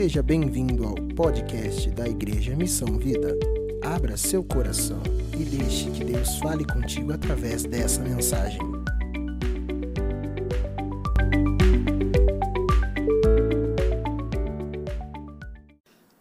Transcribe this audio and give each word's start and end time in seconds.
Seja 0.00 0.22
bem-vindo 0.22 0.86
ao 0.86 0.94
podcast 1.14 1.90
da 1.90 2.08
Igreja 2.08 2.56
Missão 2.56 2.96
Vida. 2.96 3.36
Abra 3.82 4.16
seu 4.16 4.42
coração 4.42 5.02
e 5.38 5.44
deixe 5.44 5.90
que 5.90 6.02
Deus 6.02 6.38
fale 6.38 6.64
contigo 6.64 7.12
através 7.12 7.64
dessa 7.64 8.00
mensagem. 8.00 8.58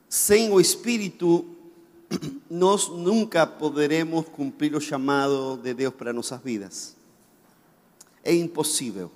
Sem 0.10 0.52
o 0.52 0.60
Espírito, 0.60 1.46
nós 2.52 2.90
nunca 2.90 3.48
poderemos 3.48 4.28
cumprir 4.28 4.76
o 4.76 4.82
chamado 4.82 5.56
de 5.56 5.74
Deus 5.74 5.94
para 5.94 6.12
nossas 6.12 6.42
vidas. 6.42 6.98
É 8.26 8.36
impossível. 8.36 9.10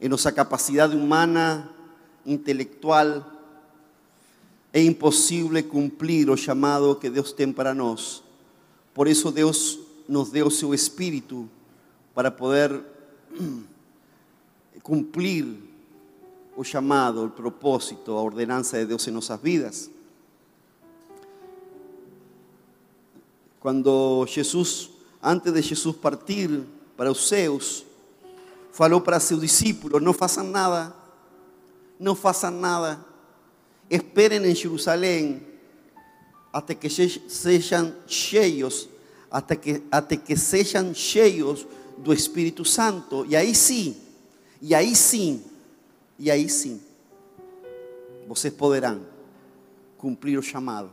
Em 0.00 0.08
nossa 0.08 0.30
capacidade 0.30 0.94
humana, 0.94 1.68
intelectual, 2.24 3.37
é 4.72 4.82
impossível 4.82 5.62
cumprir 5.64 6.28
o 6.28 6.36
chamado 6.36 6.94
que 6.96 7.08
Deus 7.08 7.32
tem 7.32 7.52
para 7.52 7.74
nós. 7.74 8.22
Por 8.92 9.08
isso 9.08 9.30
Deus 9.30 9.78
nos 10.08 10.30
deu 10.30 10.46
o 10.46 10.50
seu 10.50 10.74
Espírito 10.74 11.48
para 12.14 12.30
poder 12.30 12.82
cumprir 14.82 15.46
o 16.56 16.64
chamado, 16.64 17.24
o 17.24 17.30
propósito, 17.30 18.12
a 18.12 18.20
ordenança 18.20 18.78
de 18.78 18.86
Deus 18.86 19.06
em 19.06 19.12
nossas 19.12 19.40
vidas. 19.40 19.90
Quando 23.60 24.26
Jesus, 24.26 24.90
antes 25.22 25.52
de 25.52 25.62
Jesus 25.62 25.96
partir 25.96 26.64
para 26.96 27.10
os 27.10 27.28
céus, 27.28 27.84
falou 28.72 29.00
para 29.00 29.20
seus 29.20 29.40
discípulos: 29.40 30.02
não 30.02 30.12
façam 30.12 30.44
nada, 30.44 30.94
não 31.98 32.14
façam 32.14 32.50
nada, 32.50 33.04
esperem 33.90 34.44
em 34.44 34.54
Jerusalém 34.54 35.42
até 36.52 36.74
que 36.74 36.88
sejam 36.88 37.94
cheios, 38.06 38.88
até 39.30 39.54
que, 39.56 39.82
até 39.90 40.16
que 40.16 40.36
sejam 40.36 40.92
cheios 40.94 41.66
do 41.98 42.12
Espírito 42.12 42.64
Santo. 42.64 43.26
E 43.28 43.36
aí 43.36 43.54
sim, 43.54 43.96
e 44.60 44.74
aí 44.74 44.94
sim, 44.94 45.42
e 46.18 46.30
aí 46.30 46.48
sim, 46.48 46.80
vocês 48.26 48.52
poderão 48.52 49.02
cumprir 49.96 50.38
o 50.38 50.42
chamado. 50.42 50.90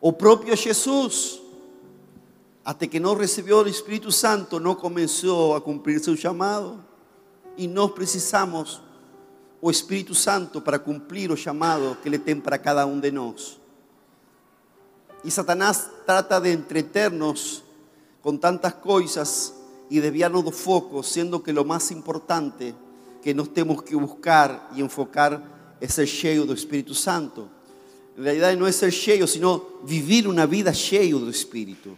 O 0.00 0.12
próprio 0.12 0.56
Jesus, 0.56 1.40
até 2.64 2.86
que 2.86 3.00
não 3.00 3.14
recebeu 3.14 3.58
o 3.58 3.68
Espírito 3.68 4.12
Santo, 4.12 4.60
não 4.60 4.74
começou 4.74 5.54
a 5.54 5.60
cumprir 5.60 6.00
seu 6.00 6.16
chamado. 6.16 6.84
E 7.56 7.66
nós 7.66 7.90
precisamos 7.90 8.80
o 9.60 9.70
Espírito 9.70 10.14
Santo 10.14 10.60
para 10.60 10.78
cumprir 10.78 11.30
o 11.30 11.36
chamado 11.36 11.96
que 12.02 12.08
Ele 12.08 12.18
tem 12.18 12.40
para 12.40 12.58
cada 12.58 12.86
um 12.86 12.98
de 13.00 13.10
nós. 13.10 13.58
E 15.24 15.30
Satanás 15.30 15.90
trata 16.06 16.40
de 16.40 16.52
entreternos 16.52 17.64
tantas 18.40 18.74
coisas 18.74 19.54
e 19.88 20.00
desviarnos 20.00 20.44
do 20.44 20.50
foco, 20.50 21.02
sendo 21.02 21.40
que 21.40 21.52
lo 21.52 21.64
mais 21.64 21.90
importante 21.90 22.74
que 23.22 23.32
nós 23.32 23.48
temos 23.48 23.82
que 23.82 23.96
buscar 23.96 24.70
e 24.74 24.82
enfocar 24.82 25.76
é 25.80 25.88
ser 25.88 26.06
cheio 26.06 26.44
do 26.44 26.52
Espírito 26.52 26.94
Santo. 26.94 27.48
En 28.16 28.24
realidad 28.24 28.56
no 28.56 28.66
es 28.66 28.76
ser 28.76 28.92
cheio, 28.92 29.26
sino 29.26 29.80
vivir 29.84 30.26
una 30.26 30.44
vida 30.44 30.74
cheio 30.74 31.18
do 31.20 31.30
Espírito. 31.30 31.96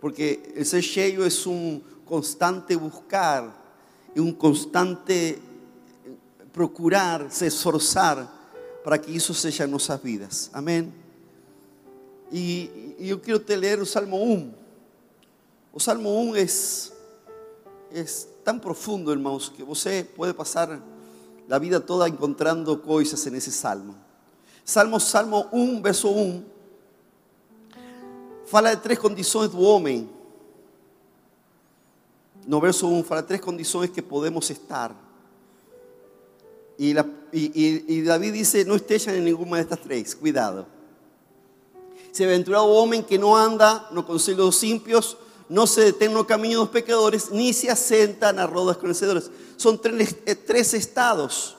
Porque 0.00 0.52
el 0.56 0.64
ser 0.64 0.82
es 1.22 1.46
un 1.46 1.82
constante 2.04 2.76
buscar 2.76 3.54
y 4.14 4.20
un 4.20 4.32
constante 4.32 5.38
procurar, 6.54 7.28
se 7.30 7.46
esforzar 7.46 8.32
para 8.84 8.96
que 8.96 9.10
isso 9.10 9.34
seja 9.34 9.66
nossas 9.66 10.00
vidas. 10.00 10.48
Amém? 10.52 10.94
E, 12.30 12.94
e 12.98 13.10
eu 13.10 13.18
quero 13.18 13.40
te 13.40 13.56
ler 13.56 13.80
o 13.80 13.84
Salmo 13.84 14.22
1. 14.22 14.54
O 15.72 15.80
Salmo 15.80 16.30
1 16.30 16.36
é, 16.36 16.42
é 18.00 18.04
tão 18.44 18.58
profundo, 18.60 19.10
irmãos, 19.10 19.48
que 19.48 19.64
você 19.64 20.04
pode 20.04 20.32
passar 20.32 20.80
a 21.50 21.58
vida 21.58 21.80
toda 21.80 22.08
encontrando 22.08 22.76
coisas 22.78 23.26
nesse 23.26 23.50
salmo. 23.50 23.96
Salmo, 24.64 25.00
Salmo 25.00 25.48
1, 25.52 25.82
verso 25.82 26.08
1, 26.08 26.44
fala 28.46 28.74
de 28.76 28.80
três 28.80 28.98
condições 28.98 29.50
do 29.50 29.60
homem. 29.60 30.08
No 32.46 32.60
verso 32.60 32.86
1 32.86 33.02
fala 33.02 33.22
de 33.22 33.28
três 33.28 33.42
condições 33.42 33.90
que 33.90 34.00
podemos 34.00 34.48
estar. 34.48 34.94
Y, 36.76 38.02
David 38.02 38.32
dice, 38.32 38.64
no 38.64 38.74
estén 38.74 39.00
en 39.10 39.24
ninguna 39.24 39.56
de 39.56 39.62
estas 39.62 39.80
tres, 39.80 40.14
cuidado. 40.14 40.66
Se 42.12 42.24
aventurado 42.24 42.66
hombre 42.66 43.04
que 43.04 43.18
no 43.18 43.36
anda 43.36 43.88
no 43.92 44.06
conselho 44.06 44.44
dos 44.44 44.62
ímpios, 44.62 45.16
no 45.48 45.66
se 45.66 45.82
detiene 45.82 46.14
no 46.14 46.26
camino 46.26 46.60
de 46.60 46.64
los 46.64 46.68
pecadores, 46.70 47.30
ni 47.30 47.52
se 47.52 47.70
asenta 47.70 48.30
en 48.30 48.48
rodas 48.48 48.76
conocedores. 48.76 49.30
Son 49.56 49.80
tres, 49.80 50.16
tres 50.46 50.74
estados. 50.74 51.56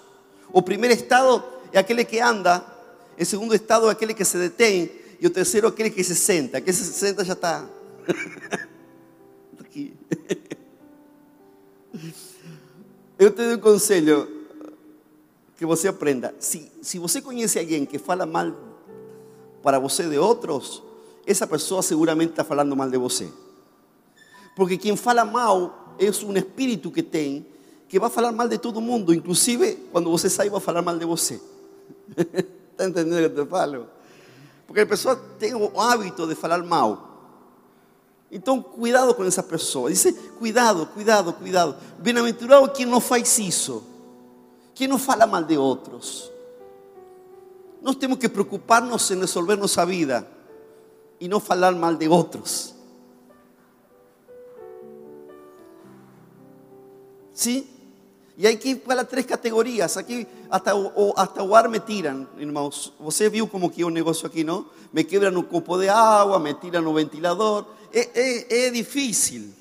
O 0.51 0.63
primer 0.63 0.91
estado 0.91 1.61
es 1.71 1.79
aquel 1.79 2.05
que 2.07 2.21
anda, 2.21 2.73
el 3.17 3.25
segundo 3.25 3.53
estado 3.53 3.89
es 3.89 3.95
aquel 3.95 4.15
que 4.15 4.25
se 4.25 4.37
detiene, 4.37 4.91
y 5.19 5.25
el 5.25 5.31
tercero 5.31 5.69
aquel 5.69 5.93
que 5.93 6.03
se 6.03 6.15
senta. 6.15 6.61
Que 6.61 6.73
se 6.73 6.83
senta 6.83 7.23
ya 7.23 7.33
está. 7.33 7.69
Aquí. 9.59 9.93
Eu 13.17 13.31
te 13.31 13.43
doy 13.43 13.53
un 13.53 13.61
conselho 13.61 14.34
que 15.57 15.65
você 15.65 15.87
aprenda. 15.87 16.33
Se, 16.39 16.71
se 16.81 16.99
você 16.99 17.21
conhece 17.21 17.59
alguém 17.59 17.85
que 17.85 17.97
fala 17.97 18.25
mal 18.25 18.53
para 19.63 19.79
você 19.79 20.07
de 20.07 20.17
outros, 20.17 20.83
essa 21.25 21.47
pessoa 21.47 21.81
seguramente 21.81 22.31
está 22.31 22.43
falando 22.43 22.75
mal 22.75 22.89
de 22.89 22.97
você. 22.97 23.31
Porque 24.55 24.77
quem 24.77 24.95
fala 24.95 25.25
mal 25.25 25.95
é 25.99 26.05
um 26.25 26.37
espírito 26.37 26.91
que 26.91 27.01
tem 27.03 27.45
que 27.87 27.99
vai 27.99 28.09
falar 28.09 28.31
mal 28.31 28.47
de 28.47 28.57
todo 28.57 28.81
mundo, 28.81 29.13
inclusive 29.13 29.87
quando 29.91 30.09
você 30.09 30.29
sai 30.29 30.49
vai 30.49 30.59
falar 30.59 30.81
mal 30.81 30.97
de 30.97 31.05
você. 31.05 31.39
Está 32.71 32.85
entendendo 32.85 33.25
o 33.25 33.29
que 33.29 33.39
eu 33.39 33.45
te 33.45 33.49
falo? 33.49 33.87
Porque 34.67 34.81
a 34.81 34.85
pessoa 34.85 35.15
tem 35.39 35.53
o 35.55 35.79
hábito 35.79 36.27
de 36.27 36.35
falar 36.35 36.63
mal. 36.63 37.13
Então, 38.29 38.61
cuidado 38.61 39.13
com 39.13 39.23
essa 39.23 39.41
pessoa. 39.41 39.89
Dice, 39.89 40.11
cuidado, 40.11 40.87
cuidado, 40.87 41.31
cuidado. 41.31 41.75
Bem-aventurado 41.99 42.67
quem 42.69 42.85
não 42.85 42.99
faz 42.99 43.39
isso. 43.39 43.83
Quem 44.75 44.89
não 44.89 44.99
fala 44.99 45.25
mal 45.25 45.43
de 45.43 45.57
outros. 45.57 46.29
Nós 47.81 47.95
temos 47.95 48.19
que 48.19 48.27
preocupar-nos 48.27 49.09
em 49.09 49.19
resolver 49.19 49.55
nossa 49.55 49.85
vida 49.85 50.27
e 51.17 51.29
não 51.29 51.39
falar 51.39 51.71
mal 51.71 51.95
de 51.95 52.09
outros. 52.09 52.75
Sim? 57.33 57.65
E 58.37 58.45
aqui 58.45 58.75
fala 58.75 59.05
três 59.05 59.25
categorias. 59.25 59.95
Aqui 59.95 60.27
até 60.49 60.73
o, 60.73 61.13
até 61.15 61.41
o 61.41 61.69
me 61.69 61.79
tiram, 61.79 62.27
irmãos. 62.37 62.91
Você 62.99 63.29
viu 63.29 63.47
como 63.47 63.69
que 63.69 63.81
é 63.81 63.85
o 63.85 63.89
negócio 63.89 64.27
aqui, 64.27 64.43
não? 64.43 64.65
Me 64.91 65.05
quebram 65.05 65.39
um 65.39 65.43
copo 65.43 65.77
de 65.77 65.87
água, 65.87 66.37
me 66.37 66.53
tiram 66.53 66.81
no 66.81 66.93
ventilador. 66.93 67.65
É, 67.93 68.09
é, 68.13 68.67
é 68.67 68.71
difícil. 68.71 69.53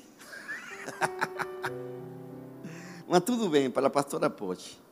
Mas 3.07 3.23
tudo 3.23 3.47
bem, 3.47 3.69
para 3.69 3.87
a 3.87 3.89
pastora 3.89 4.29
pode. 4.29 4.84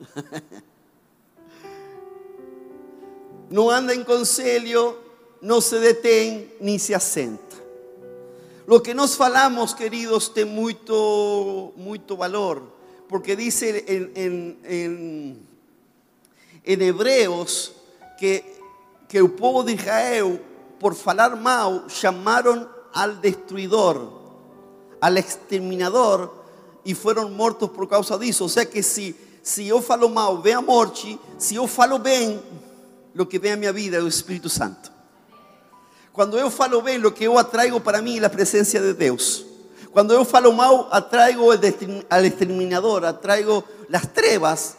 Não 3.50 3.68
anda 3.68 3.92
em 3.92 4.04
conselho, 4.04 4.96
não 5.42 5.60
se 5.60 5.76
detém, 5.80 6.52
nem 6.60 6.78
se 6.78 6.94
assenta. 6.94 7.56
Lo 8.64 8.80
que 8.80 8.94
nós 8.94 9.16
falamos, 9.16 9.74
queridos, 9.74 10.28
tem 10.28 10.44
muito, 10.44 11.72
muito 11.76 12.16
valor, 12.16 12.62
porque 13.08 13.34
diz 13.34 13.60
em, 13.62 13.82
em, 14.14 15.36
que, 18.16 18.44
que 19.08 19.20
o 19.20 19.30
povo 19.30 19.64
de 19.64 19.74
Israel, 19.74 20.38
por 20.78 20.94
falar 20.94 21.34
mal, 21.34 21.88
chamaram 21.88 22.68
al 22.94 23.16
destruidor, 23.16 24.12
al 25.00 25.16
exterminador, 25.16 26.32
e 26.84 26.94
foram 26.94 27.28
mortos 27.30 27.68
por 27.70 27.88
causa 27.88 28.16
disso. 28.16 28.44
Ou 28.44 28.48
seja, 28.48 28.66
que 28.66 28.80
se 28.80 29.16
se 29.50 29.66
eu 29.66 29.82
falo 29.82 30.08
mal, 30.08 30.40
vem 30.40 30.54
a 30.54 30.62
morte. 30.62 31.18
Se 31.36 31.56
eu 31.56 31.66
falo 31.66 31.98
bem, 31.98 32.40
o 33.18 33.26
que 33.26 33.36
vem 33.36 33.50
a 33.50 33.56
minha 33.56 33.72
vida 33.72 33.96
é 33.96 34.00
o 34.00 34.06
Espírito 34.06 34.48
Santo. 34.48 34.92
Quando 36.12 36.38
eu 36.38 36.48
falo 36.48 36.80
bem, 36.80 37.04
o 37.04 37.10
que 37.10 37.24
eu 37.24 37.36
atraigo 37.36 37.80
para 37.80 38.00
mim 38.00 38.20
é 38.20 38.24
a 38.24 38.30
presença 38.30 38.78
de 38.78 38.92
Deus. 38.92 39.44
Quando 39.90 40.14
eu 40.14 40.24
falo 40.24 40.52
mal, 40.52 40.86
atraigo 40.92 41.46
al 42.08 42.24
exterminador, 42.24 43.04
atraigo 43.04 43.64
as 43.92 44.06
trevas. 44.06 44.76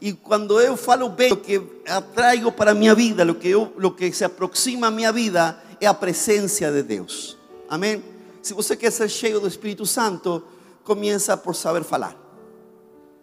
E 0.00 0.12
quando 0.12 0.60
eu 0.60 0.76
falo 0.76 1.08
bem, 1.08 1.32
o 1.32 1.36
que 1.36 1.62
atraigo 1.86 2.50
para 2.50 2.74
minha 2.74 2.96
vida, 2.96 3.32
que, 3.34 3.48
eu, 3.48 3.72
o 3.80 3.90
que 3.92 4.10
se 4.12 4.24
aproxima 4.24 4.88
à 4.88 4.90
minha 4.90 5.12
vida, 5.12 5.62
é 5.80 5.86
a 5.86 5.94
presença 5.94 6.72
de 6.72 6.82
Deus. 6.82 7.36
Amém? 7.68 8.02
Se 8.42 8.52
você 8.52 8.74
quer 8.74 8.90
ser 8.90 9.08
cheio 9.08 9.38
do 9.38 9.46
Espírito 9.46 9.86
Santo, 9.86 10.42
começa 10.82 11.36
por 11.36 11.54
saber 11.54 11.84
falar. 11.84 12.27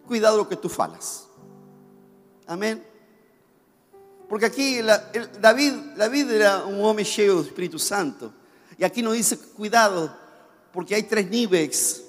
Cuidado 0.08 0.38
lo 0.38 0.48
que 0.48 0.56
tú 0.56 0.70
falas. 0.70 1.28
Amén. 2.48 2.86
Porque 4.30 4.46
aquí 4.46 4.80
David, 5.40 5.74
David 5.96 6.32
era 6.32 6.66
un 6.66 6.84
hombre 6.84 7.04
lleno 7.04 7.36
del 7.36 7.46
Espíritu 7.46 7.80
Santo. 7.80 8.32
Y 8.78 8.84
aquí 8.84 9.02
nos 9.02 9.14
dice, 9.14 9.38
cuidado, 9.38 10.16
porque 10.74 10.96
hay 10.96 11.04
tres 11.04 11.30
niveles. 11.30 12.04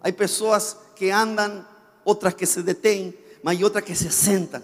Hay 0.00 0.12
personas 0.12 0.76
que 0.94 1.12
andan, 1.12 1.66
otras 2.04 2.34
que 2.34 2.46
se 2.46 2.62
detienen, 2.62 3.16
mas 3.42 3.62
otras 3.62 3.84
que 3.84 3.94
se 3.94 4.10
sentan. 4.10 4.62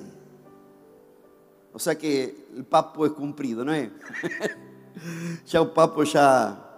O 1.73 1.79
sea 1.79 1.97
que 1.97 2.47
el 2.55 2.65
papo 2.65 3.07
es 3.07 3.13
cumprido, 3.13 3.65
¿no 3.65 3.73
es? 3.73 3.91
ya 5.47 5.61
el 5.61 5.71
papo 5.71 6.05
ya 6.05 6.69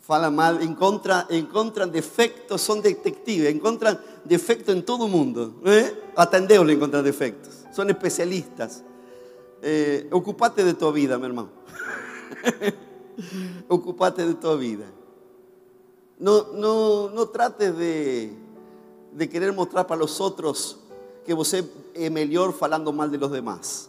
fala 0.00 0.30
mal, 0.30 0.62
encontran, 0.62 1.26
encontran 1.30 1.90
defectos, 1.90 2.60
son 2.60 2.82
detectives, 2.82 3.52
encontran 3.52 3.98
defectos 4.24 4.74
en 4.74 4.84
todo 4.84 5.06
el 5.06 5.12
mundo. 5.12 5.54
¿eh? 5.64 5.92
Hasta 6.16 6.38
en 6.38 6.46
le 6.46 6.72
encuentran 6.72 7.04
defectos. 7.04 7.64
Son 7.72 7.88
especialistas. 7.90 8.82
Eh, 9.62 10.08
ocupate 10.10 10.64
de 10.64 10.74
tu 10.74 10.90
vida, 10.92 11.18
mi 11.18 11.26
hermano. 11.26 11.50
ocupate 13.68 14.26
de 14.26 14.34
tu 14.34 14.56
vida. 14.58 14.86
No, 16.18 16.52
no, 16.52 17.10
no 17.10 17.28
trates 17.28 17.76
de, 17.76 18.32
de 19.12 19.28
querer 19.28 19.52
mostrar 19.52 19.86
para 19.86 20.00
los 20.00 20.20
otros 20.20 20.78
que 21.24 21.34
você 21.34 21.64
é 21.94 22.10
melhor 22.10 22.52
falando 22.52 22.92
mal 22.92 23.10
de 23.10 23.18
los 23.18 23.30
demás. 23.30 23.88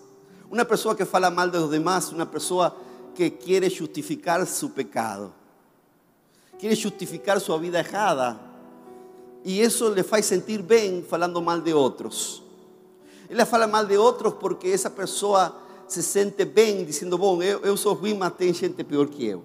Una 0.50 0.66
persona 0.66 0.96
que 0.96 1.06
fala 1.06 1.30
mal 1.30 1.52
de 1.52 1.60
los 1.60 1.70
demás, 1.70 2.12
una 2.12 2.30
persona 2.30 2.74
que 3.14 3.38
quiere 3.38 3.70
justificar 3.70 4.46
su 4.48 4.72
pecado, 4.72 5.34
quiere 6.58 6.81
justificar 6.81 7.40
su 7.42 7.58
vida 7.60 7.80
errada, 7.80 8.40
y 9.45 9.62
eso 9.62 9.94
le 9.94 10.03
faz 10.03 10.25
sentir 10.25 10.63
bien 10.63 11.06
falando 11.07 11.39
mal 11.39 11.63
de 11.63 11.71
otros. 11.71 12.42
Ele 13.30 13.45
fala 13.45 13.68
mal 13.68 13.88
de 13.88 13.95
outros 13.95 14.33
porque 14.33 14.74
essa 14.74 14.89
pessoa 14.89 15.56
se 15.88 16.01
sente 16.01 16.45
bem 16.45 16.83
dizendo: 16.83 17.15
Bom, 17.15 17.44
eu, 17.44 17.59
eu 17.59 17.77
sou 17.77 17.94
ruim, 17.94 18.15
mas 18.15 18.33
gente 18.39 18.83
pior 18.83 19.07
que 19.07 19.27
eu. 19.27 19.44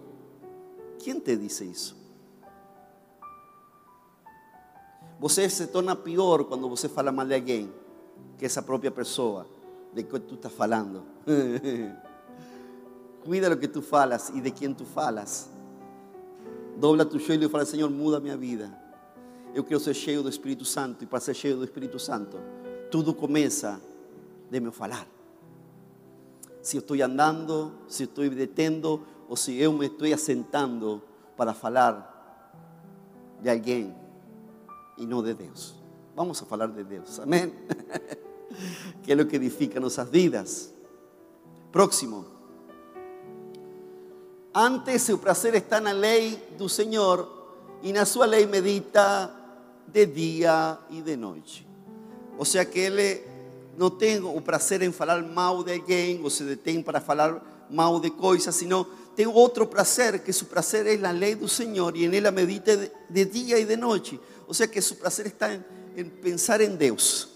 Quem 0.99 1.20
te 1.20 1.37
disse 1.37 1.67
isso? 1.67 1.94
Você 5.19 5.50
se 5.50 5.67
torna 5.67 5.94
pior 5.94 6.44
quando 6.44 6.67
você 6.67 6.88
fala 6.88 7.12
mal 7.12 7.26
de 7.26 7.35
alguém 7.35 7.70
que 8.38 8.47
essa 8.47 8.62
própria 8.62 8.91
pessoa 8.91 9.47
de 9.93 10.02
que 10.02 10.19
tu 10.20 10.35
estás 10.35 10.50
falando. 10.50 11.02
Cuida 13.23 13.50
lo 13.50 13.58
que 13.58 13.69
tu 13.69 13.82
falas 13.82 14.31
e 14.31 14.41
de 14.41 14.50
quem 14.50 14.73
tu 14.73 14.87
falas. 14.87 15.50
Dobla 16.79 17.05
tu 17.05 17.19
joelho 17.19 17.49
e 17.49 17.50
fala: 17.50 17.67
Senhor, 17.67 17.91
muda 17.91 18.19
minha 18.19 18.38
vida. 18.38 18.88
Eu 19.52 19.64
quero 19.64 19.81
ser 19.81 19.94
cheio 19.94 20.23
do 20.23 20.29
Espírito 20.29 20.64
Santo 20.64 21.02
e 21.02 21.06
para 21.06 21.19
ser 21.19 21.35
cheio 21.35 21.56
do 21.56 21.64
Espírito 21.64 21.99
Santo, 21.99 22.38
tudo 22.91 23.12
começa 23.12 23.81
de 24.49 24.61
meu 24.61 24.70
falar. 24.70 25.06
Se 26.62 26.76
eu 26.76 26.81
estou 26.81 26.97
andando, 27.02 27.73
se 27.88 28.05
estou 28.05 28.29
detendo 28.31 29.02
ou 29.29 29.37
se 29.37 29.56
eu 29.56 29.73
me 29.73 29.87
estou 29.87 30.12
assentando 30.12 31.02
para 31.37 31.52
falar 31.52 32.06
de 33.41 33.50
alguém 33.50 33.94
e 34.97 35.06
não 35.06 35.23
de 35.23 35.35
Deus. 35.35 35.75
Vamos 36.14 36.41
a 36.43 36.47
falar 36.47 36.69
de 36.69 36.85
Deus, 36.85 37.19
amém? 37.19 37.52
que 39.02 39.12
é 39.12 39.17
o 39.17 39.26
que 39.26 39.37
edifica 39.37 39.81
nossas 39.81 40.08
vidas. 40.08 40.73
Próximo. 41.73 42.26
Antes 44.55 45.08
o 45.08 45.19
prazer 45.19 45.55
está 45.55 45.81
na 45.81 45.93
lei 45.93 46.37
do 46.58 46.69
Senhor 46.69 47.29
e 47.82 47.93
na 47.93 48.05
sua 48.05 48.26
lei 48.26 48.47
medita 48.47 49.40
de 49.93 50.07
dia 50.07 50.79
e 50.91 51.01
de 51.01 51.17
noite. 51.17 51.67
Ou 52.39 52.45
seja 52.45 52.65
que 52.65 52.79
ele 52.79 53.23
não 53.77 53.91
tem 53.91 54.23
o 54.23 54.41
prazer 54.41 54.83
em 54.83 54.93
falar 54.93 55.23
mal 55.23 55.63
de 55.63 55.73
alguém, 55.73 56.21
ou 56.23 56.31
se 56.31 56.45
detém 56.45 56.83
para 56.83 57.01
falar 57.01 57.67
mal 57.71 58.01
de 58.01 58.11
coisas, 58.11 58.55
senão 58.55 58.87
tem 59.17 59.27
outro 59.27 59.67
prazer, 59.67 60.21
que 60.21 60.33
su 60.33 60.47
prazer 60.47 60.87
é 60.87 60.97
na 60.97 61.11
lei 61.11 61.35
do 61.35 61.49
Senhor 61.49 61.97
e 61.97 62.05
em 62.05 62.17
ela 62.17 62.31
medita 62.31 62.91
de, 63.09 63.25
dia 63.25 63.59
e 63.59 63.65
de 63.65 63.77
noite. 63.77 64.19
Ou 64.47 64.55
seja 64.55 64.69
que 64.69 64.81
su 64.81 64.97
prazer 64.97 65.27
está 65.27 65.53
em 65.97 66.05
pensar 66.05 66.61
em 66.61 66.75
Deus. 66.77 67.29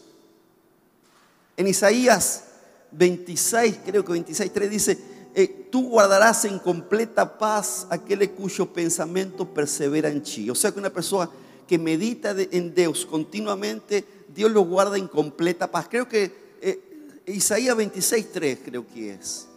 En 1.56 1.68
Isaías 1.68 2.44
26, 2.92 3.80
creo 3.84 4.04
que 4.04 4.12
26, 4.12 4.52
3 4.52 4.70
dice, 4.70 4.98
eh, 5.34 5.68
tú 5.70 5.88
guardarás 5.90 6.44
en 6.44 6.58
completa 6.58 7.38
paz 7.38 7.86
aquel 7.90 8.30
cuyo 8.30 8.66
pensamiento 8.66 9.44
persevera 9.46 10.08
en 10.08 10.22
ti. 10.22 10.50
O 10.50 10.54
sea 10.54 10.72
que 10.72 10.78
una 10.78 10.90
persona 10.90 11.28
que 11.66 11.78
medita 11.78 12.34
en 12.38 12.74
Dios 12.74 13.06
continuamente, 13.06 14.04
Dios 14.34 14.50
lo 14.50 14.62
guarda 14.62 14.96
en 14.96 15.08
completa 15.08 15.70
paz. 15.70 15.86
Creo 15.88 16.08
que 16.08 16.32
eh, 16.60 16.80
Isaías 17.26 17.76
26, 17.76 18.32
3 18.32 18.58
creo 18.64 18.86
que 18.86 19.14
es. 19.14 19.48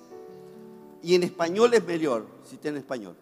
Y 1.04 1.16
en 1.16 1.24
español 1.24 1.74
es 1.74 1.84
mejor, 1.86 2.26
si 2.48 2.56
está 2.56 2.70
en 2.70 2.78
español. 2.78 3.16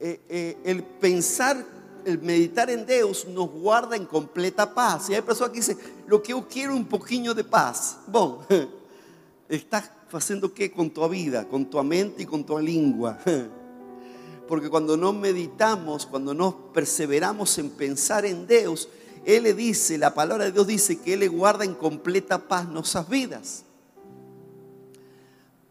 Eh, 0.00 0.20
eh, 0.28 0.58
el 0.64 0.82
pensar, 0.82 1.64
el 2.04 2.20
meditar 2.20 2.68
en 2.70 2.84
Dios 2.84 3.26
nos 3.28 3.50
guarda 3.50 3.96
en 3.96 4.06
completa 4.06 4.74
paz. 4.74 5.10
Y 5.10 5.14
hay 5.14 5.22
personas 5.22 5.52
que 5.52 5.60
dicen, 5.60 5.78
lo 6.06 6.22
que 6.22 6.30
yo 6.30 6.46
quiero 6.48 6.72
es 6.72 6.78
un 6.78 6.86
poquillo 6.86 7.34
de 7.34 7.44
paz. 7.44 7.98
Bom, 8.06 8.38
estás 9.48 9.90
haciendo 10.10 10.52
qué 10.52 10.70
con 10.70 10.90
tu 10.90 11.08
vida, 11.08 11.46
con 11.46 11.64
tu 11.66 11.82
mente 11.82 12.22
y 12.22 12.26
con 12.26 12.44
tu 12.44 12.58
lengua. 12.58 13.18
Porque 14.52 14.68
cuando 14.68 14.98
no 14.98 15.14
meditamos, 15.14 16.04
cuando 16.04 16.34
no 16.34 16.74
perseveramos 16.74 17.56
en 17.56 17.70
pensar 17.70 18.26
en 18.26 18.46
Dios, 18.46 18.86
Él 19.24 19.44
le 19.44 19.54
dice, 19.54 19.96
la 19.96 20.12
palabra 20.12 20.44
de 20.44 20.52
Dios 20.52 20.66
dice 20.66 21.00
que 21.00 21.14
Él 21.14 21.20
le 21.20 21.28
guarda 21.28 21.64
en 21.64 21.72
completa 21.72 22.38
paz 22.38 22.68
nuestras 22.68 23.08
vidas. 23.08 23.64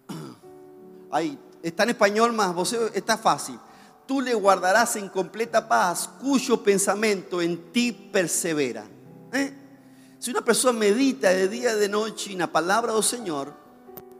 Ahí, 1.11 1.37
está 1.61 1.83
en 1.83 1.91
español 1.91 2.33
más, 2.33 2.55
vos 2.55 2.73
está 2.95 3.19
fácil. 3.19 3.59
Tú 4.07 4.19
le 4.19 4.33
guardarás 4.33 4.95
en 4.95 5.09
completa 5.09 5.69
paz 5.69 6.09
cuyo 6.19 6.63
pensamiento 6.63 7.39
en 7.39 7.71
ti 7.71 7.91
persevera. 7.91 8.83
¿Eh? 9.31 9.53
Si 10.17 10.31
una 10.31 10.41
persona 10.41 10.79
medita 10.79 11.29
de 11.29 11.47
día 11.47 11.73
y 11.73 11.79
de 11.81 11.87
noche 11.87 12.31
en 12.31 12.39
la 12.39 12.51
palabra 12.51 12.93
del 12.93 13.03
Señor, 13.03 13.53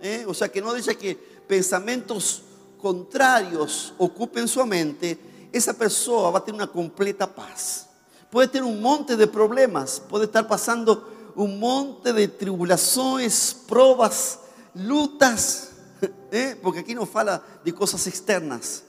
¿eh? 0.03 0.23
o 0.27 0.35
sea 0.35 0.49
que 0.49 0.61
no 0.61 0.71
deja 0.71 0.93
que 0.93 1.15
pensamientos 1.47 2.43
contrarios 2.81 3.93
ocupen 3.97 4.47
su 4.47 4.65
mente, 4.65 5.17
esa 5.51 5.73
persona 5.73 6.29
va 6.29 6.39
a 6.39 6.43
tener 6.43 6.61
una 6.61 6.71
completa 6.71 7.33
paz. 7.33 7.87
Puede 8.29 8.47
tener 8.47 8.63
un 8.63 8.81
monte 8.81 9.15
de 9.15 9.27
problemas, 9.27 10.01
puede 10.09 10.25
estar 10.25 10.47
pasando 10.47 11.31
un 11.35 11.59
monte 11.59 12.13
de 12.13 12.27
tribulaciones, 12.27 13.55
pruebas, 13.67 14.39
lutas, 14.73 15.71
¿eh? 16.31 16.57
porque 16.61 16.79
aquí 16.79 16.95
nos 16.95 17.09
fala 17.09 17.43
de 17.63 17.73
cosas 17.73 18.07
externas. 18.07 18.83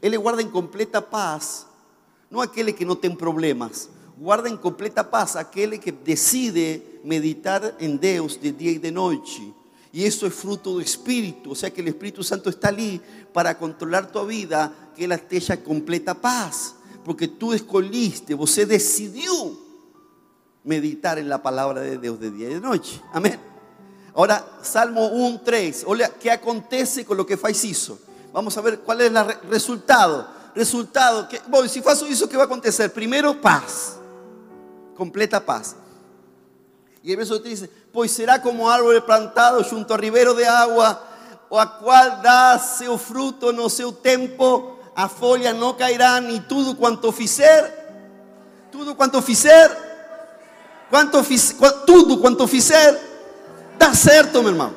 Él 0.00 0.12
le 0.12 0.16
guarda 0.16 0.42
en 0.42 0.50
completa 0.50 1.08
paz, 1.08 1.66
no 2.30 2.42
aquel 2.42 2.74
que 2.74 2.84
no 2.84 2.96
tiene 2.96 3.16
problemas, 3.16 3.88
guarda 4.16 4.48
en 4.48 4.56
completa 4.56 5.10
paz 5.10 5.36
aquel 5.36 5.78
que 5.78 5.92
decide 5.92 7.00
meditar 7.04 7.76
en 7.78 7.98
Dios 7.98 8.40
de 8.40 8.52
día 8.52 8.70
y 8.72 8.78
de 8.78 8.92
noche. 8.92 9.52
Y 9.92 10.04
eso 10.04 10.26
es 10.26 10.34
fruto 10.34 10.78
del 10.78 10.86
Espíritu, 10.86 11.50
o 11.50 11.54
sea 11.54 11.70
que 11.70 11.82
el 11.82 11.88
Espíritu 11.88 12.24
Santo 12.24 12.48
está 12.48 12.68
allí 12.68 13.00
para 13.32 13.58
controlar 13.58 14.10
tu 14.10 14.24
vida, 14.26 14.90
que 14.96 15.04
Él 15.04 15.12
esteja 15.12 15.58
completa 15.58 16.14
paz, 16.14 16.76
porque 17.04 17.28
tú 17.28 17.52
escolhiste, 17.52 18.34
você 18.34 18.64
decidió 18.64 19.32
meditar 20.64 21.18
en 21.18 21.28
la 21.28 21.42
palabra 21.42 21.82
de 21.82 21.98
Dios 21.98 22.18
de 22.18 22.30
día 22.30 22.48
y 22.48 22.54
de 22.54 22.60
noche. 22.60 23.02
Amén. 23.12 23.38
Ahora, 24.14 24.58
Salmo 24.62 25.08
1, 25.08 25.40
3. 25.44 25.84
Olha, 25.86 26.08
¿qué 26.08 26.30
acontece 26.30 27.04
con 27.04 27.16
lo 27.16 27.26
que 27.26 27.36
faz 27.36 27.64
isso? 27.64 27.98
Vamos 28.32 28.56
a 28.56 28.60
ver 28.60 28.80
cuál 28.80 29.00
es 29.00 29.12
el 29.12 29.48
resultado. 29.50 30.26
Resultado, 30.54 31.28
bueno, 31.48 31.68
si 31.68 31.80
faço 31.80 32.06
isso, 32.06 32.28
¿qué 32.28 32.36
va 32.36 32.42
a 32.42 32.46
acontecer? 32.46 32.92
Primero, 32.92 33.40
paz. 33.40 33.96
Completa 34.94 35.44
paz. 35.44 35.76
Y 37.02 37.10
el 37.10 37.16
verso 37.16 37.40
3 37.40 37.60
dice, 37.60 37.72
pues 37.92 38.10
será 38.10 38.40
como 38.40 38.68
árbol 38.68 39.00
plantado 39.02 39.62
junto 39.64 39.92
a 39.92 39.96
ribero 39.96 40.34
de 40.34 40.44
agua, 40.44 41.02
o 41.50 41.58
a 41.58 41.66
cual 41.66 42.22
dá 42.22 42.58
seu 42.58 42.96
fruto 42.96 43.52
no 43.52 43.68
seu 43.68 43.92
tempo, 43.92 44.78
a 44.96 45.08
folha 45.08 45.52
não 45.52 45.74
cairá, 45.74 46.20
ni 46.20 46.40
tudo 46.40 46.74
quanto 46.74 47.12
fizer, 47.12 47.82
tudo 48.70 48.94
quanto 48.94 49.20
fizer, 49.20 49.70
quanto 50.88 51.22
fiz, 51.22 51.54
tudo 51.86 52.18
quanto 52.18 52.46
fizer, 52.46 52.98
dá 53.78 53.92
certo, 53.92 54.42
meu 54.42 54.52
irmão. 54.52 54.74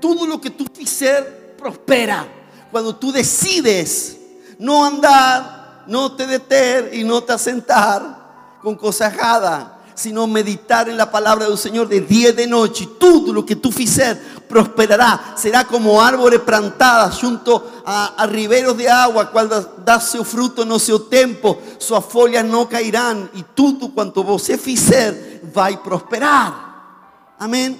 Tudo 0.00 0.24
lo 0.24 0.38
que 0.38 0.50
tu 0.50 0.64
fizer, 0.72 1.54
prospera. 1.56 2.26
Quando 2.70 2.92
tu 2.94 3.12
decides 3.12 4.16
não 4.58 4.82
andar, 4.82 5.84
não 5.86 6.10
te 6.10 6.26
deter 6.26 6.94
e 6.94 7.04
não 7.04 7.20
te 7.20 7.32
assentar 7.32 8.58
com 8.62 8.76
coisa 8.76 9.04
errada, 9.04 9.72
sino 9.94 10.26
meditar 10.26 10.88
en 10.88 10.96
la 10.96 11.10
palabra 11.10 11.46
del 11.46 11.58
Señor 11.58 11.88
de 11.88 12.00
día 12.00 12.30
y 12.30 12.32
de 12.32 12.46
noche. 12.46 12.88
Todo 12.98 13.32
lo 13.32 13.44
que 13.44 13.56
tú 13.56 13.70
fizer 13.70 14.20
prosperará. 14.48 15.34
Será 15.36 15.64
como 15.64 16.00
árboles 16.00 16.40
plantadas 16.40 17.18
junto 17.20 17.82
a, 17.84 18.22
a 18.22 18.26
riberos 18.26 18.76
de 18.76 18.88
agua, 18.88 19.26
cuando 19.26 19.60
dá 19.84 19.98
seu 19.98 20.24
fruto 20.24 20.64
no 20.64 20.78
seu 20.78 21.00
tempo, 21.00 21.58
suas 21.78 22.04
folhas 22.04 22.44
não 22.44 22.66
cairán 22.66 23.30
y 23.34 23.42
todo 23.42 23.88
cuanto 23.88 24.22
você 24.22 24.58
fizer 24.58 25.40
vai 25.42 25.76
prosperar. 25.82 27.34
Amém? 27.38 27.78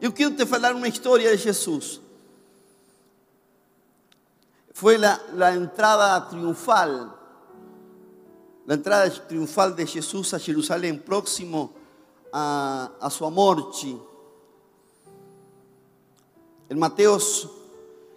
Eu 0.00 0.12
quero 0.12 0.32
te 0.32 0.46
falar 0.46 0.74
uma 0.74 0.88
história 0.88 1.30
de 1.30 1.42
Jesus. 1.42 2.00
Foi 4.72 4.96
a 5.04 5.54
entrada 5.54 6.20
triunfal, 6.22 7.21
a 8.68 8.74
entrada 8.74 9.10
triunfal 9.10 9.74
de 9.74 9.84
Jesus 9.86 10.34
a 10.34 10.38
Jerusalém, 10.38 10.96
próximo 10.96 11.72
a, 12.32 12.92
a 13.00 13.10
sua 13.10 13.30
morte. 13.30 14.00
Em 16.70 16.76
Mateus 16.76 17.48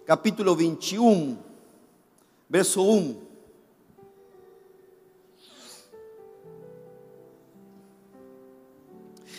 capítulo 0.06 0.54
21, 0.54 1.36
verso 2.48 2.80
1. 2.82 3.26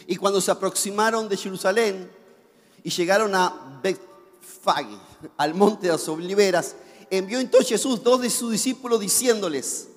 Y 0.09 0.15
cuando 0.15 0.39
se 0.39 0.51
aproximaron 0.51 1.27
de 1.27 1.35
Jerusalén 1.35 2.09
y 2.83 2.89
llegaron 2.89 3.33
a 3.33 3.79
Bethfage, 3.81 4.97
al 5.37 5.53
monte 5.53 5.87
de 5.87 5.93
las 5.93 6.07
oliveras, 6.07 6.75
envió 7.09 7.39
entonces 7.39 7.69
Jesús 7.69 8.03
dos 8.03 8.21
de 8.21 8.29
sus 8.29 8.51
discípulos 8.51 8.99
diciéndoles, 8.99 9.89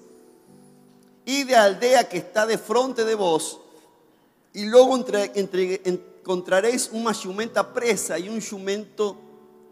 y 1.31 1.45
de 1.45 1.55
aldea 1.55 2.09
que 2.09 2.19
está 2.19 2.45
de 2.45 2.59
frente 2.59 3.05
de 3.05 3.15
vos, 3.15 3.61
y 4.53 4.65
luego 4.65 4.97
encontraréis 4.97 6.91
una 6.93 7.15
jumenta 7.15 7.73
presa 7.73 8.19
y 8.19 8.29
un 8.29 8.41
jumento, 8.41 9.17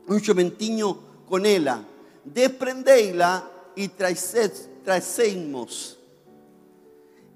un 0.07 0.25
jumentiño 0.25 0.97
con 1.29 1.45
ella. 1.45 1.85
Desprendéisla 2.25 3.51
y 3.75 3.89
traéismos. 3.89 5.99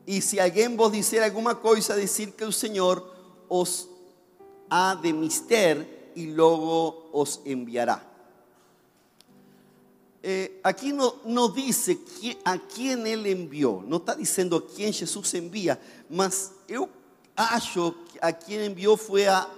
Y 0.07 0.21
si 0.21 0.39
alguien 0.39 0.77
vos 0.77 0.93
dice 0.93 1.21
alguna 1.21 1.57
cosa, 1.57 1.97
decir 1.97 2.35
que 2.35 2.45
el 2.45 2.53
Señor 2.53 3.13
os 3.49 3.89
ha 4.71 4.97
de 5.03 5.13
mister 5.13 6.13
y 6.15 6.27
luego 6.27 7.11
os 7.13 7.41
enviará. 7.45 8.12
Eh, 10.25 10.61
aquí 10.63 10.93
no, 10.93 11.17
no 11.25 11.49
dice 11.49 11.99
a 12.45 12.57
quién 12.57 13.07
Él 13.09 13.27
envió, 13.27 13.83
no 13.85 13.97
está 13.97 14.15
diciendo 14.15 14.57
a 14.57 14.75
quién 14.75 14.93
Jesús 14.93 15.35
envía, 15.35 15.81
mas 16.09 16.53
yo 16.69 16.89
acho 17.35 17.97
que 18.13 18.21
a 18.23 18.33
quien 18.33 18.61
envió 18.61 18.97
fue 18.97 19.27
a, 19.27 19.49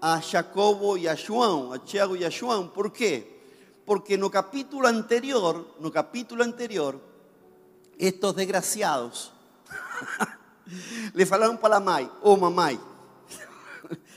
a 0.00 0.22
Jacobo 0.22 0.96
y 0.96 1.06
a 1.06 1.14
Juan, 1.14 1.74
a 1.74 1.84
Tiago 1.84 2.16
y 2.16 2.24
a 2.24 2.30
Juan. 2.30 2.72
¿Por 2.72 2.90
qué? 2.90 3.34
Porque 3.84 4.16
no 4.16 4.30
capítulo 4.30 4.88
anterior, 4.88 5.76
no 5.78 5.92
capítulo 5.92 6.42
anterior, 6.42 6.98
estos 7.98 8.34
desgraciados 8.34 9.30
le 11.12 11.26
falaron 11.26 11.58
para 11.58 11.74
la 11.74 11.80
mãe, 11.80 12.10
oh 12.22 12.36
mamãe. 12.36 12.80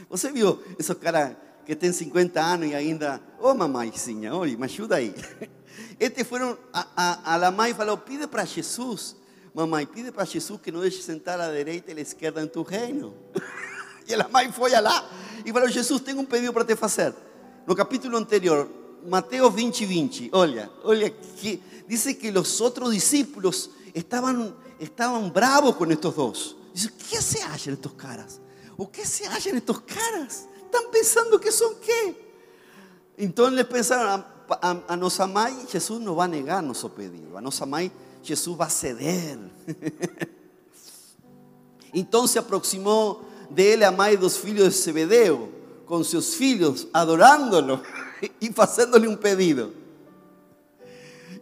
Você 0.09 0.31
viu 0.31 0.63
esos 0.79 0.95
caras 0.95 1.35
que 1.65 1.75
tienen 1.75 1.93
50 1.93 2.53
años 2.53 2.67
y 2.67 2.73
ainda, 2.73 3.19
oh 3.41 3.53
mamãezinha, 3.53 4.33
olha, 4.33 4.57
me 4.57 4.65
ayuda 4.65 4.95
ahí. 4.95 5.13
Este 5.99 6.23
fueron 6.23 6.59
a, 6.71 6.87
a, 6.95 7.33
a 7.33 7.37
la 7.37 7.51
mãe 7.51 7.71
y 7.71 7.73
falou, 7.73 7.97
pide 7.97 8.27
para 8.27 8.45
Jesús, 8.45 9.15
mamãe, 9.53 9.85
pide 9.85 10.11
para 10.11 10.25
Jesús 10.25 10.59
que 10.61 10.71
nos 10.71 10.83
deje 10.83 11.01
sentar 11.01 11.41
a 11.41 11.47
la 11.47 11.51
derecha 11.51 11.85
y 11.87 11.91
a 11.91 11.95
la 11.95 12.01
izquierda 12.01 12.41
en 12.41 12.51
tu 12.51 12.63
reino. 12.63 13.13
y 14.07 14.15
la 14.15 14.27
mãe 14.27 14.51
foi 14.51 14.71
lá 14.71 15.09
y 15.43 15.51
falou, 15.51 15.69
Jesús, 15.69 16.03
tengo 16.03 16.19
un 16.19 16.27
pedido 16.27 16.53
para 16.53 16.65
te 16.65 16.73
hacer. 16.73 17.13
No 17.65 17.75
capítulo 17.75 18.17
anterior, 18.17 18.69
Mateo 19.07 19.49
20, 19.51 19.85
20, 19.85 20.29
olha, 20.33 20.69
olha, 20.83 21.09
que, 21.09 21.59
dice 21.87 22.17
que 22.17 22.31
los 22.31 22.61
otros 22.61 22.91
discípulos 22.91 23.71
estaban 23.93 24.55
estaban 24.79 25.31
bravos 25.33 25.75
con 25.75 25.91
estos 25.91 26.15
dos. 26.15 26.55
Dice, 26.73 26.91
¿qué 27.09 27.21
se 27.21 27.41
hallan 27.41 27.73
estos 27.73 27.93
caras? 27.93 28.39
¿O 28.77 28.91
qué 28.91 29.05
se 29.05 29.25
hallan 29.25 29.57
estos 29.57 29.81
caras? 29.81 30.47
Están 30.63 30.83
pensando 30.91 31.39
que 31.39 31.51
son 31.51 31.73
qué. 31.81 32.27
Entonces 33.17 33.65
pensaron, 33.65 34.23
a, 34.49 34.83
a, 34.87 34.97
nos 34.97 35.19
Jesús 35.69 35.99
no 35.99 36.15
va 36.15 36.25
a 36.25 36.27
negar 36.27 36.63
nuestro 36.63 36.93
pedido. 36.93 37.37
A 37.37 37.41
nos 37.41 37.61
Jesús 38.23 38.59
va 38.59 38.65
a 38.65 38.69
ceder. 38.69 39.39
Entonces 41.93 42.37
aproximó 42.37 43.21
de 43.49 43.73
él 43.73 43.83
a 43.83 43.91
Mai 43.91 44.17
dos 44.17 44.37
filhos 44.37 44.65
de 44.65 44.71
Zebedeo, 44.71 45.49
con 45.85 46.03
sus 46.03 46.35
filhos, 46.35 46.87
adorándolo 46.91 47.81
y 48.39 48.51
haciéndole 48.53 49.07
un 49.07 49.17
pedido. 49.17 49.71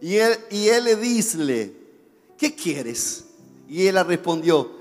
Y 0.02 0.16
él, 0.16 0.38
y 0.52 0.68
él 0.68 0.84
le 0.84 0.96
dice, 0.96 1.74
¿qué 2.38 2.54
quieres? 2.54 3.26
Y 3.68 3.88
ella 3.88 4.04
respondió, 4.04 4.72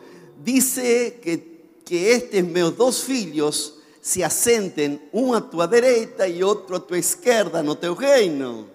dice 0.44 1.18
que, 1.22 1.78
que 1.84 2.12
estos 2.12 2.44
meus 2.44 2.76
dos 2.76 3.08
hijos 3.08 3.78
se 4.04 4.22
asenten, 4.22 5.08
uno 5.12 5.34
a 5.34 5.50
tu 5.50 5.66
derecha 5.66 6.28
y 6.28 6.42
otro 6.42 6.76
a 6.76 6.86
tu 6.86 6.94
izquierda 6.94 7.62
no 7.62 7.74
teu 7.74 7.94
reino. 7.94 8.66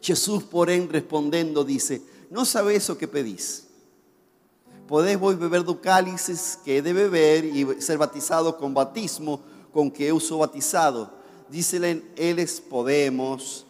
Jesús, 0.00 0.44
porém, 0.44 0.86
respondiendo, 0.86 1.64
dice, 1.64 2.00
no 2.30 2.44
sabes 2.44 2.88
lo 2.88 2.96
que 2.96 3.08
pedís. 3.08 3.66
Podés 4.86 5.18
vos 5.18 5.36
beber 5.36 5.64
do 5.64 5.80
cálices 5.80 6.56
que 6.64 6.76
he 6.76 6.82
de 6.82 6.92
beber 6.92 7.44
y 7.44 7.82
ser 7.82 7.98
bautizado 7.98 8.56
con 8.56 8.72
batismo 8.72 9.40
con 9.72 9.90
que 9.90 10.04
eu 10.04 10.20
sou 10.20 10.38
batizado. 10.38 11.10
Dícele, 11.48 12.04
eles 12.16 12.60
podemos. 12.60 13.66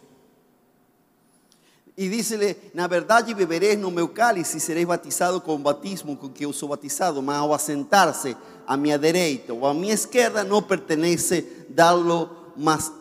Y 1.95 2.07
dícele, 2.07 2.71
na 2.73 2.87
verdade 2.87 3.33
beberéis 3.33 3.77
no 3.77 3.91
meu 3.91 4.13
cálice 4.13 4.57
y 4.57 4.59
seréis 4.59 4.87
bautizado 4.87 5.43
con 5.43 5.61
batismo 5.61 6.17
con 6.17 6.31
que 6.31 6.45
eu 6.45 6.53
sou 6.53 6.69
batizado, 6.69 7.21
mas 7.21 7.37
ao 7.37 7.53
asentarse 7.53 8.35
a 8.65 8.77
mi 8.77 8.95
derecha 8.97 9.53
o 9.53 9.67
a 9.67 9.73
mi 9.73 9.91
izquierda 9.91 10.43
no 10.43 10.65
pertenece 10.65 11.65
darlo 11.69 12.53
más 12.55 12.91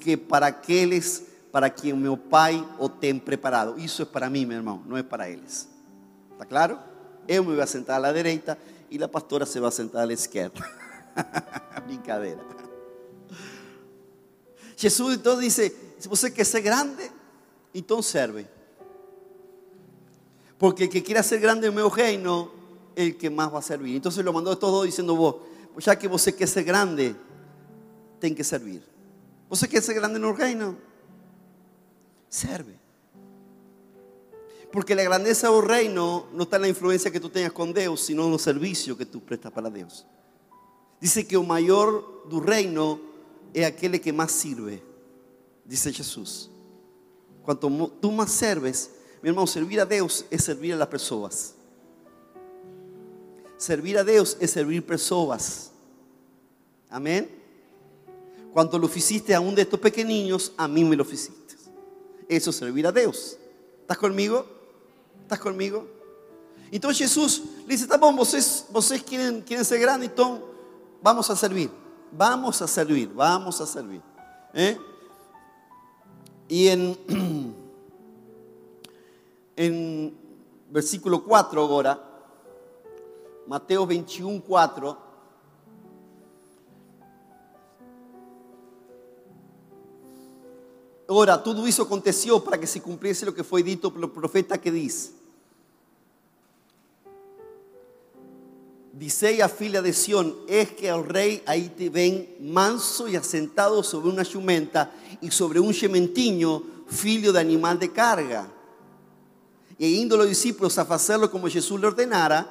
que 0.00 0.18
para 0.18 0.46
aquellos 0.46 1.22
para 1.50 1.70
quien 1.70 2.00
mi 2.00 2.14
Pai 2.14 2.62
o 2.78 2.90
tem 2.90 3.18
preparado. 3.18 3.76
Eso 3.78 4.02
es 4.02 4.08
para 4.10 4.28
mí, 4.28 4.44
mi 4.44 4.54
hermano, 4.54 4.82
no 4.86 4.98
es 4.98 5.04
para 5.04 5.26
ellos. 5.26 5.66
¿Está 6.32 6.44
claro? 6.44 6.78
Yo 7.26 7.42
me 7.42 7.54
voy 7.54 7.62
a 7.62 7.66
sentar 7.66 7.96
a 7.96 8.00
la 8.00 8.12
derecha 8.12 8.58
y 8.90 8.98
la 8.98 9.08
pastora 9.08 9.46
se 9.46 9.58
va 9.58 9.68
a 9.68 9.72
sentar 9.72 10.02
a 10.02 10.06
la 10.06 10.12
izquierda. 10.12 10.60
Brincadeira. 11.86 12.42
Jesús 14.76 15.14
entonces 15.14 15.40
dice, 15.40 15.76
si 15.98 16.08
você 16.08 16.30
quer 16.30 16.44
ser 16.44 16.60
grande, 16.60 17.10
entonces 17.72 18.12
serve. 18.12 18.46
Porque 20.58 20.84
el 20.84 20.90
que 20.90 21.02
quiera 21.02 21.22
ser 21.22 21.40
grande 21.40 21.66
en 21.66 21.74
mi 21.74 21.82
reino, 21.82 22.50
el 22.94 23.16
que 23.16 23.28
más 23.28 23.52
va 23.52 23.58
a 23.58 23.62
servir. 23.62 23.96
Entonces 23.96 24.24
lo 24.24 24.32
mandó 24.32 24.50
a 24.50 24.54
estos 24.54 24.70
dos 24.70 24.84
diciendo 24.84 25.14
vos, 25.14 25.36
ya 25.78 25.98
que 25.98 26.08
vos 26.08 26.24
quer 26.24 26.48
ser 26.48 26.64
grande, 26.64 27.14
ten 28.18 28.34
que 28.34 28.42
servir. 28.42 28.82
Vos 29.48 29.64
quer 29.68 29.82
ser 29.82 29.94
grande 29.94 30.18
en 30.18 30.24
el 30.24 30.36
reino, 30.36 30.76
serve. 32.28 32.76
Porque 34.72 34.94
la 34.94 35.04
grandeza 35.04 35.50
del 35.50 35.62
reino 35.62 36.26
no 36.32 36.42
está 36.42 36.56
en 36.56 36.62
la 36.62 36.68
influencia 36.68 37.10
que 37.10 37.20
tú 37.20 37.28
tengas 37.28 37.52
con 37.52 37.72
Dios, 37.72 38.00
sino 38.00 38.24
en 38.24 38.32
los 38.32 38.42
servicios 38.42 38.96
que 38.96 39.06
tú 39.06 39.20
prestas 39.20 39.52
para 39.52 39.70
Dios. 39.70 40.06
Dice 41.00 41.26
que 41.26 41.36
el 41.36 41.46
mayor 41.46 42.28
del 42.28 42.42
reino 42.42 43.00
es 43.52 43.64
aquel 43.64 44.00
que 44.00 44.12
más 44.12 44.32
sirve, 44.32 44.82
dice 45.64 45.92
Jesús. 45.92 46.50
Cuanto 47.46 47.92
tú 48.00 48.10
más 48.10 48.32
serves, 48.32 48.90
mi 49.22 49.28
hermano, 49.28 49.46
servir 49.46 49.80
a 49.80 49.86
Dios 49.86 50.26
es 50.30 50.42
servir 50.42 50.74
a 50.74 50.76
las 50.76 50.88
personas. 50.88 51.54
Servir 53.56 53.96
a 53.98 54.04
Dios 54.04 54.36
es 54.40 54.50
servir 54.50 54.84
personas. 54.84 55.70
Amén. 56.90 57.30
Cuando 58.52 58.78
lo 58.80 58.90
hiciste 58.92 59.32
a 59.32 59.38
uno 59.40 59.52
de 59.52 59.62
estos 59.62 59.78
pequeños, 59.78 60.52
a 60.56 60.66
mí 60.66 60.82
me 60.82 60.96
lo 60.96 61.04
hiciste. 61.04 61.54
Eso 62.28 62.50
es 62.50 62.56
servir 62.56 62.84
a 62.84 62.90
Dios. 62.90 63.38
¿Estás 63.80 63.98
conmigo? 63.98 64.44
¿Estás 65.22 65.38
conmigo? 65.38 65.86
Entonces 66.72 66.98
Jesús 66.98 67.44
le 67.64 67.74
dice, 67.74 67.84
está 67.84 67.96
bom, 67.96 68.16
vocês, 68.16 69.02
quieren, 69.06 69.40
quieren 69.42 69.64
ser 69.64 69.78
grandes, 69.78 70.10
entonces 70.10 70.44
vamos 71.00 71.30
a 71.30 71.36
servir. 71.36 71.70
Vamos 72.10 72.60
a 72.60 72.66
servir, 72.66 73.08
vamos 73.14 73.60
a 73.60 73.66
servir. 73.66 74.02
¿Eh? 74.52 74.76
Y 76.48 76.68
en, 76.68 76.96
en 79.56 80.16
versículo 80.70 81.24
4 81.24 81.60
ahora, 81.60 82.02
Mateo 83.46 83.86
21, 83.86 84.42
4. 84.46 85.06
Ahora, 91.08 91.42
todo 91.42 91.66
eso 91.66 91.84
aconteció 91.84 92.42
para 92.42 92.58
que 92.58 92.66
se 92.66 92.82
cumpliese 92.82 93.24
lo 93.26 93.34
que 93.34 93.44
fue 93.44 93.62
dicho 93.62 93.92
por 93.92 94.02
el 94.02 94.10
profeta 94.10 94.58
que 94.58 94.72
dice. 94.72 95.15
Dice 98.98 99.42
a 99.42 99.48
filha 99.50 99.82
de 99.82 99.92
Sión, 99.92 100.34
es 100.48 100.70
que 100.70 100.88
el 100.88 101.04
rey 101.04 101.42
ahí 101.44 101.68
te 101.68 101.90
ven 101.90 102.34
manso 102.40 103.06
y 103.06 103.14
asentado 103.14 103.82
sobre 103.82 104.08
una 104.08 104.24
jumenta 104.24 104.90
y 105.20 105.30
sobre 105.30 105.60
un 105.60 105.74
gementiño, 105.74 106.62
filho 106.88 107.30
de 107.30 107.40
animal 107.40 107.78
de 107.78 107.92
carga. 107.92 108.50
Y 109.76 109.96
indo 109.96 110.16
los 110.16 110.26
discípulos 110.26 110.78
a 110.78 110.82
hacerlo 110.82 111.30
como 111.30 111.46
Jesús 111.46 111.78
le 111.78 111.88
ordenara, 111.88 112.50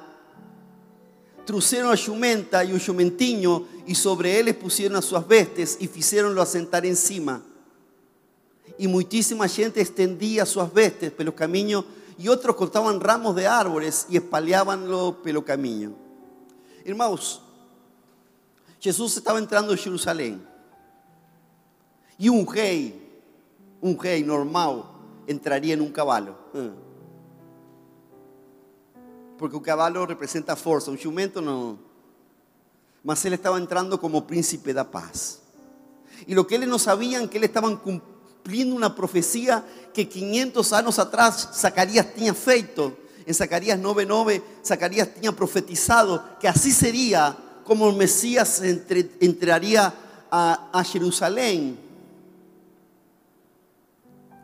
Truceron 1.44 1.92
a 1.92 1.96
jumenta 1.96 2.64
y 2.64 2.72
un 2.72 2.80
jumentiño 2.80 3.66
y 3.84 3.96
sobre 3.96 4.38
él 4.38 4.54
pusieron 4.54 4.96
a 4.96 5.02
sus 5.02 5.26
vestes 5.26 5.78
y 5.80 5.90
hicieronlo 5.92 6.42
asentar 6.42 6.86
encima. 6.86 7.42
Y 8.78 8.86
muchísima 8.86 9.48
gente 9.48 9.80
extendía 9.80 10.46
sus 10.46 10.72
vestes 10.72 11.10
pelo 11.10 11.34
camino 11.34 11.84
y 12.18 12.28
otros 12.28 12.54
cortaban 12.54 13.00
ramos 13.00 13.34
de 13.34 13.48
árboles 13.48 14.06
y 14.08 14.16
espalhabanlo 14.16 15.22
pelo 15.24 15.44
camino. 15.44 16.05
Hermanos, 16.86 17.42
Jesús 18.78 19.16
estaba 19.16 19.40
entrando 19.40 19.72
en 19.72 19.78
Jerusalén 19.78 20.46
y 22.16 22.28
un 22.28 22.46
rey, 22.46 23.20
un 23.80 23.98
rey 23.98 24.22
normal, 24.22 24.84
entraría 25.26 25.74
en 25.74 25.80
un 25.80 25.90
caballo. 25.90 26.36
Porque 29.36 29.56
un 29.56 29.62
caballo 29.64 30.06
representa 30.06 30.54
fuerza, 30.54 30.92
un 30.92 30.98
jumento 30.98 31.42
no. 31.42 31.76
Mas 33.02 33.24
él 33.24 33.32
estaba 33.32 33.58
entrando 33.58 34.00
como 34.00 34.24
príncipe 34.24 34.72
de 34.72 34.84
paz. 34.84 35.40
Y 36.24 36.36
lo 36.36 36.46
que 36.46 36.54
él 36.54 36.68
no 36.68 36.78
sabían, 36.78 37.28
que 37.28 37.38
él 37.38 37.44
estaban 37.44 37.78
cumpliendo 37.78 38.76
una 38.76 38.94
profecía 38.94 39.64
que 39.92 40.08
500 40.08 40.72
años 40.72 41.00
atrás 41.00 41.50
Zacarías 41.52 42.14
tenía 42.14 42.32
feito. 42.32 42.96
En 43.26 43.34
Zacarías 43.34 43.78
9:9, 43.78 44.42
Zacarías 44.64 45.12
tenía 45.12 45.32
profetizado 45.32 46.22
que 46.40 46.48
así 46.48 46.70
sería 46.70 47.36
como 47.64 47.88
el 47.88 47.96
Mesías 47.96 48.62
entraría 48.62 49.92
a, 50.30 50.70
a 50.72 50.84
Jerusalén 50.84 51.76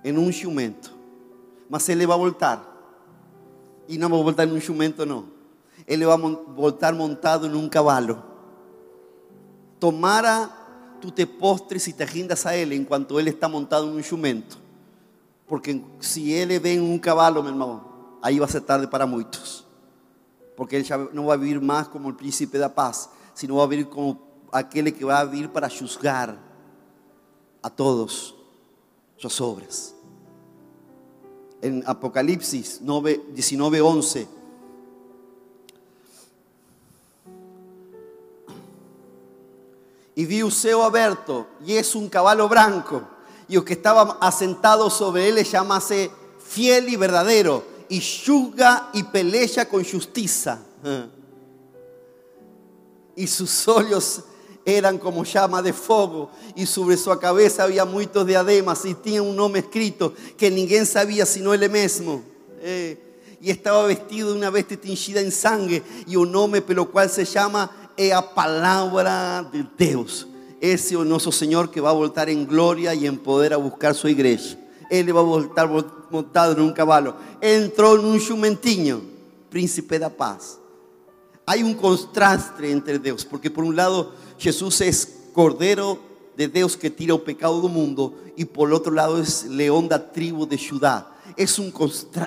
en 0.03 0.19
un 0.19 0.33
jumento. 0.33 0.91
Mas 1.69 1.89
él 1.89 1.99
le 1.99 2.07
va 2.07 2.15
a 2.15 2.19
voltar 2.19 2.61
y 3.87 3.97
no 3.97 4.11
va 4.11 4.19
a 4.19 4.23
voltar 4.23 4.49
en 4.49 4.55
un 4.55 4.61
jumento, 4.61 5.07
no. 5.07 5.27
Él 5.87 6.01
le 6.01 6.07
va 6.07 6.15
a 6.15 6.17
voltar 6.17 6.95
montado 6.95 7.47
en 7.47 7.55
un 7.55 7.69
caballo. 7.69 8.19
Tomara 9.79 10.59
tú 11.03 11.11
te 11.11 11.27
postres 11.27 11.89
y 11.89 11.93
te 11.93 12.07
rindas 12.07 12.47
a 12.47 12.55
él 12.55 12.73
en 12.73 12.85
cuanto 12.85 13.19
él 13.19 13.27
está 13.27 13.49
montado 13.49 13.89
en 13.89 13.97
un 13.97 14.03
jumento. 14.03 14.57
Porque 15.47 15.83
si 15.99 16.35
él 16.39 16.49
le 16.49 16.61
ve 16.61 16.75
en 16.75 16.83
un 16.83 16.99
caballo, 16.99 17.43
mi 17.43 17.49
hermano, 17.49 17.92
ahí 18.23 18.38
va 18.38 18.47
a 18.47 18.49
ser 18.49 18.62
tarde 18.62 18.88
para 18.88 19.05
muchos. 19.05 19.67
Porque 20.57 20.76
él 20.76 20.85
ya 20.85 20.97
no 21.12 21.26
va 21.26 21.35
a 21.35 21.37
vivir 21.37 21.61
más 21.61 21.88
como 21.88 22.09
el 22.09 22.17
príncipe 22.17 22.59
de 22.59 22.62
la 22.62 22.75
paz, 22.75 23.11
sino 23.35 23.57
va 23.57 23.64
a 23.64 23.67
vivir 23.67 23.88
como 23.88 24.19
aquel 24.52 24.95
que 24.95 25.05
va 25.05 25.21
a 25.21 25.25
vivir 25.25 25.50
para 25.50 25.69
juzgar 25.69 26.38
a 27.62 27.71
todos 27.71 28.35
sus 29.17 29.41
obras 29.41 29.95
en 31.62 31.83
Apocalipsis 31.87 32.81
19, 32.83 33.81
11. 33.81 34.29
Y 40.14 40.26
vi 40.26 40.43
un 40.43 40.50
ceo 40.50 40.83
abierto 40.83 41.47
y 41.64 41.75
es 41.75 41.95
un 41.95 42.09
caballo 42.09 42.49
blanco 42.49 43.02
y 43.49 43.57
el 43.57 43.64
que 43.64 43.73
estaba 43.73 44.19
asentado 44.21 44.91
sobre 44.91 45.29
él 45.29 45.43
llamase 45.43 46.11
fiel 46.38 46.88
y 46.88 46.97
verdadero 46.97 47.64
y 47.93 48.01
juzga 48.01 48.89
y 48.95 49.03
pelea 49.03 49.69
con 49.69 49.85
justicia. 49.85 50.59
Y 53.15 53.27
sus 53.27 53.69
ojos 53.69 54.23
eran 54.65 54.97
como 54.97 55.25
llama 55.25 55.61
de 55.61 55.75
fuego 55.75 56.31
y 56.57 56.65
sobre 56.65 56.97
su 56.97 57.11
cabeza 57.19 57.65
había 57.65 57.85
muchos 57.85 58.27
diademas 58.27 58.83
y 58.87 58.95
tenía 58.95 59.21
un 59.21 59.37
nombre 59.37 59.61
escrito 59.61 60.15
que 60.39 60.51
ninguém 60.51 60.87
sabía 60.87 61.26
sino 61.26 61.52
él 61.52 61.69
mismo. 61.69 62.23
Eh, 62.63 62.97
y 63.43 63.50
estaba 63.50 63.85
vestido 63.85 64.31
de 64.31 64.39
una 64.39 64.49
veste 64.49 64.78
tingida 64.78 65.21
en 65.21 65.31
sangre 65.31 65.83
y 66.07 66.17
un 66.17 66.33
nombre 66.33 66.63
pelo 66.63 66.91
cual 66.91 67.11
se 67.11 67.26
llama 67.26 67.91
la 67.99 68.35
palabra 68.35 69.47
de 69.52 69.67
Dios. 69.76 70.26
Ese 70.63 70.95
es 70.95 71.00
nuestro 71.00 71.31
Señor 71.31 71.71
que 71.71 71.83
va 71.83 71.91
a 71.91 71.93
voltar 71.93 72.31
en 72.31 72.47
gloria 72.47 72.95
y 72.95 73.07
en 73.07 73.19
poder 73.19 73.52
a 73.52 73.59
buscar 73.59 73.95
su 73.95 74.09
iglesia. 74.09 74.62
Él 74.93 75.17
va 75.17 75.21
a 75.21 75.23
voltar 75.23 75.71
montado 76.11 76.52
en 76.52 76.61
un 76.61 76.73
caballo. 76.73 77.17
Entró 77.41 77.99
en 77.99 78.05
un 78.05 78.21
jumentiño, 78.21 79.00
príncipe 79.49 79.99
de 79.99 80.11
paz. 80.11 80.59
Hay 81.47 81.63
un 81.63 81.73
contraste 81.73 82.71
entre 82.71 82.99
Dios, 82.99 83.25
porque 83.25 83.50
por 83.50 83.65
un 83.65 83.75
lado 83.75 84.13
Jesús 84.39 84.83
es 84.83 85.21
Cordero 85.33 85.99
de 86.37 86.47
Dios 86.47 86.76
que 86.76 86.91
tira 86.91 87.15
el 87.15 87.23
pecado 87.23 87.63
del 87.63 87.73
mundo 87.73 88.15
y 88.37 88.45
por 88.45 88.71
otro 88.71 88.93
lado 88.93 89.19
es 89.19 89.47
león 89.47 89.89
la 89.89 90.13
tribu 90.13 90.47
de 90.47 90.59
Judá. 90.59 91.17
Es, 91.39 91.59
un, 91.59 91.73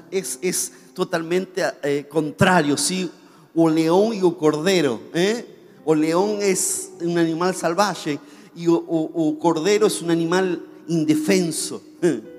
es, 0.10 0.40
es 0.42 0.72
totalmente 0.96 1.64
eh, 1.84 2.08
contrario, 2.10 2.78
¿sí? 2.78 3.12
O 3.54 3.70
león 3.70 4.16
y 4.16 4.24
o 4.24 4.36
cordero. 4.36 5.00
¿eh? 5.14 5.46
O 5.86 5.94
león 5.94 6.40
es 6.42 6.94
un 7.00 7.16
animal 7.20 7.54
salvaje 7.54 8.20
y 8.56 8.66
o, 8.68 9.38
cordero 9.40 9.86
es 9.86 10.02
un 10.02 10.10
animal 10.10 10.66
indefenso. 10.88 11.80
¿eh? 12.02 12.35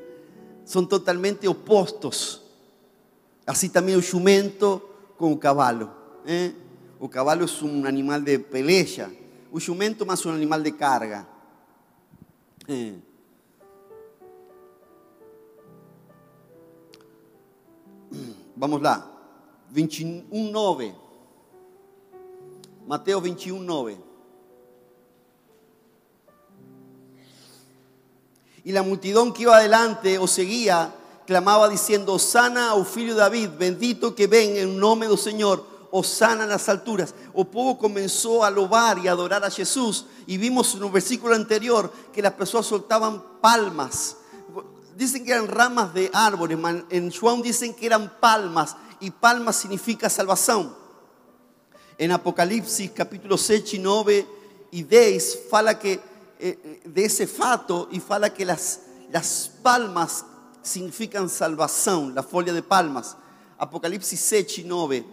Son 0.67 0.87
totalmente 0.87 1.49
opuestos. 1.49 2.43
Así 3.47 3.71
también 3.71 3.99
el 3.99 4.05
jumento 4.05 5.15
con 5.17 5.33
el 5.33 5.39
caballo. 5.39 5.89
¿eh? 6.27 6.53
O 7.01 7.09
caballo 7.09 7.47
es 7.47 7.63
un 7.63 7.87
animal 7.87 8.23
de 8.23 8.39
pelea 8.39 9.09
un 9.57 9.61
jumento 9.61 10.05
más 10.05 10.27
un 10.27 10.35
animal 10.35 10.63
de 10.63 10.77
carga. 10.77 11.27
Eh. 12.69 13.01
Vamos 18.55 18.83
lá. 18.83 19.11
21.9. 19.73 20.95
Mateo 22.87 23.23
21.9. 23.23 24.06
Y 28.67 28.73
la 28.73 28.83
multitud 28.83 29.33
que 29.33 29.43
iba 29.43 29.57
adelante 29.57 30.19
o 30.19 30.27
seguía 30.27 30.93
clamaba 31.25 31.69
diciendo, 31.69 32.19
sana 32.19 32.75
o 32.75 32.85
filho 32.85 33.15
de 33.15 33.21
David, 33.21 33.51
bendito 33.57 34.13
que 34.13 34.27
ven 34.27 34.57
en 34.57 34.77
nombre 34.77 35.09
del 35.09 35.17
Señor 35.17 35.65
Osana 35.93 36.43
en 36.43 36.51
las 36.51 36.69
alturas. 36.69 37.15
O 37.33 37.45
pueblo 37.45 37.79
comenzó 37.79 38.43
a 38.43 38.51
lobar 38.51 38.99
y 38.99 39.07
adorar 39.07 39.45
a 39.45 39.53
Jesús. 39.53 40.07
Y 40.27 40.37
vimos 40.37 40.75
en 40.75 40.83
un 40.83 40.91
versículo 40.91 41.37
anterior 41.37 41.93
que 42.13 42.21
las 42.21 42.33
personas 42.33 42.67
soltaban 42.67 43.23
palmas. 43.41 44.17
Dicen 44.97 45.25
que 45.25 45.31
eran 45.31 45.47
ramas 45.47 45.95
de 45.95 46.11
árboles. 46.13 46.59
En 46.91 47.13
Juan 47.13 47.43
dicen 47.43 47.73
que 47.73 47.87
eran 47.87 48.15
palmas. 48.19 48.75
Y 48.99 49.13
palmas 49.13 49.55
significa 49.55 50.11
salvación. 50.11 50.75
En 51.99 52.11
Apocalipsis 52.11 52.91
capítulo 52.91 53.39
6 53.39 53.75
y 53.75 53.79
9 53.79 54.27
y 54.73 54.83
10 54.83 55.43
fala 55.49 55.79
que 55.79 56.16
eh, 56.39 56.83
de 56.85 57.05
ese 57.05 57.27
fato 57.27 57.89
y 57.91 58.01
fala 58.01 58.33
que 58.33 58.45
las, 58.45 58.81
palmas 59.63 60.25
significan 60.63 61.29
salvación, 61.29 62.15
la 62.15 62.23
folia 62.23 62.53
de 62.53 62.63
palmas. 62.63 63.17
Apocalipsis 63.59 64.21
6 64.21 64.59
y 64.59 64.65
9. 64.65 65.07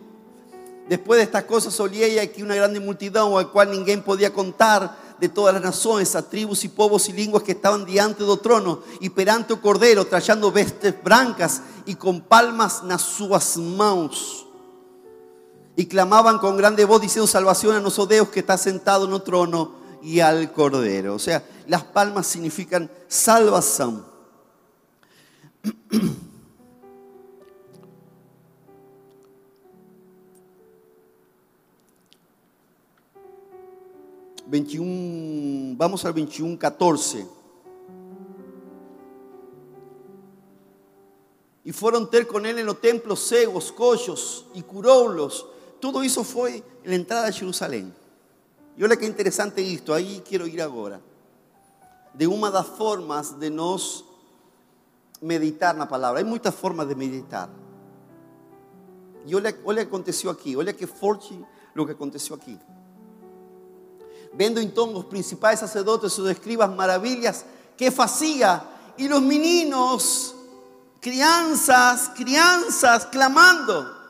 Después 0.90 1.18
de 1.18 1.24
estas 1.24 1.46
cosas 1.46 1.74
solía 1.74 2.22
aquí 2.22 2.44
una 2.44 2.56
grande 2.56 2.80
multitud 2.80 3.38
al 3.38 3.52
cual 3.52 3.72
ninguém 3.72 4.04
podía 4.04 4.34
contar 4.34 4.98
de 5.18 5.30
todas 5.30 5.54
las 5.54 5.64
naciones, 5.64 6.14
a 6.16 6.28
tribus 6.28 6.66
y 6.66 6.68
pueblos 6.68 7.08
y 7.08 7.14
lenguas 7.14 7.44
que 7.44 7.54
estaban 7.54 7.86
diante 7.86 8.26
del 8.26 8.40
trono 8.40 8.82
y 9.00 9.10
perante 9.10 9.58
cordero, 9.58 10.06
trayendo 10.06 10.52
vestes 10.52 11.02
blancas 11.02 11.62
y 11.86 11.96
con 11.96 12.20
palmas 12.20 12.82
en 12.84 13.00
sus 13.00 13.58
manos. 13.58 14.46
Y 15.78 15.86
clamaban 15.86 16.40
con 16.40 16.58
grande 16.58 16.84
voz 16.84 17.02
diciendo 17.02 17.28
salvación 17.28 17.78
a 17.78 17.80
nuestro 17.80 18.06
Dios 18.06 18.28
que 18.28 18.42
está 18.42 18.58
sentado 18.58 19.06
en 19.06 19.14
el 19.14 19.24
trono 19.24 19.83
y 20.04 20.20
al 20.20 20.52
cordero. 20.52 21.16
O 21.16 21.20
sea, 21.20 21.44
las 21.68 21.84
palmas 21.84 22.28
significan 22.28 22.92
salvación. 23.08 24.06
21, 34.54 35.76
vamos 35.78 36.06
al 36.06 36.14
21, 36.14 36.60
14. 36.60 37.26
Y 41.66 41.72
fueron 41.72 42.08
ter 42.08 42.28
con 42.28 42.46
él 42.46 42.60
en 42.60 42.66
los 42.68 42.80
templos 42.80 43.28
cegos, 43.28 43.72
collos 43.72 44.46
y 44.54 44.62
curoulos. 44.62 45.48
Todo 45.80 46.04
eso 46.04 46.24
fue 46.24 46.58
en 46.84 46.90
la 46.90 46.96
entrada 46.96 47.26
de 47.26 47.34
Jerusalén. 47.34 48.03
Y 48.78 48.84
olha 48.84 48.98
que 48.98 49.06
interesante 49.06 49.74
esto, 49.74 49.94
ahí 49.94 50.24
quiero 50.28 50.48
ir 50.48 50.62
ahora. 50.62 51.00
De 52.14 52.28
una 52.28 52.48
de 52.48 52.54
las 52.54 52.68
formas 52.68 53.40
de 53.40 53.50
nos 53.50 54.06
meditar 55.22 55.76
la 55.76 55.88
palabra. 55.88 56.20
Hay 56.20 56.26
muchas 56.26 56.54
formas 56.54 56.88
de 56.88 56.96
meditar. 56.96 57.50
Y 59.26 59.34
olha, 59.34 59.56
olha 59.64 59.82
que 59.82 59.88
aconteció 59.88 60.30
aquí, 60.30 60.56
olha 60.56 60.74
que 60.74 60.86
forte 60.86 61.40
lo 61.74 61.86
que 61.86 61.94
aconteció 61.94 62.36
aquí. 62.36 62.60
Vendo 64.34 64.60
entonces 64.60 64.96
los 64.96 65.06
principales 65.06 65.60
sacerdotes 65.60 66.18
y 66.18 66.22
los 66.22 66.32
escribas 66.32 66.76
maravillas 66.76 67.46
que 67.78 67.88
hacía 67.88 68.64
y 68.98 69.08
los 69.08 69.22
meninos, 69.22 70.36
crianzas, 71.00 72.12
crianzas 72.16 73.06
clamando. 73.08 74.02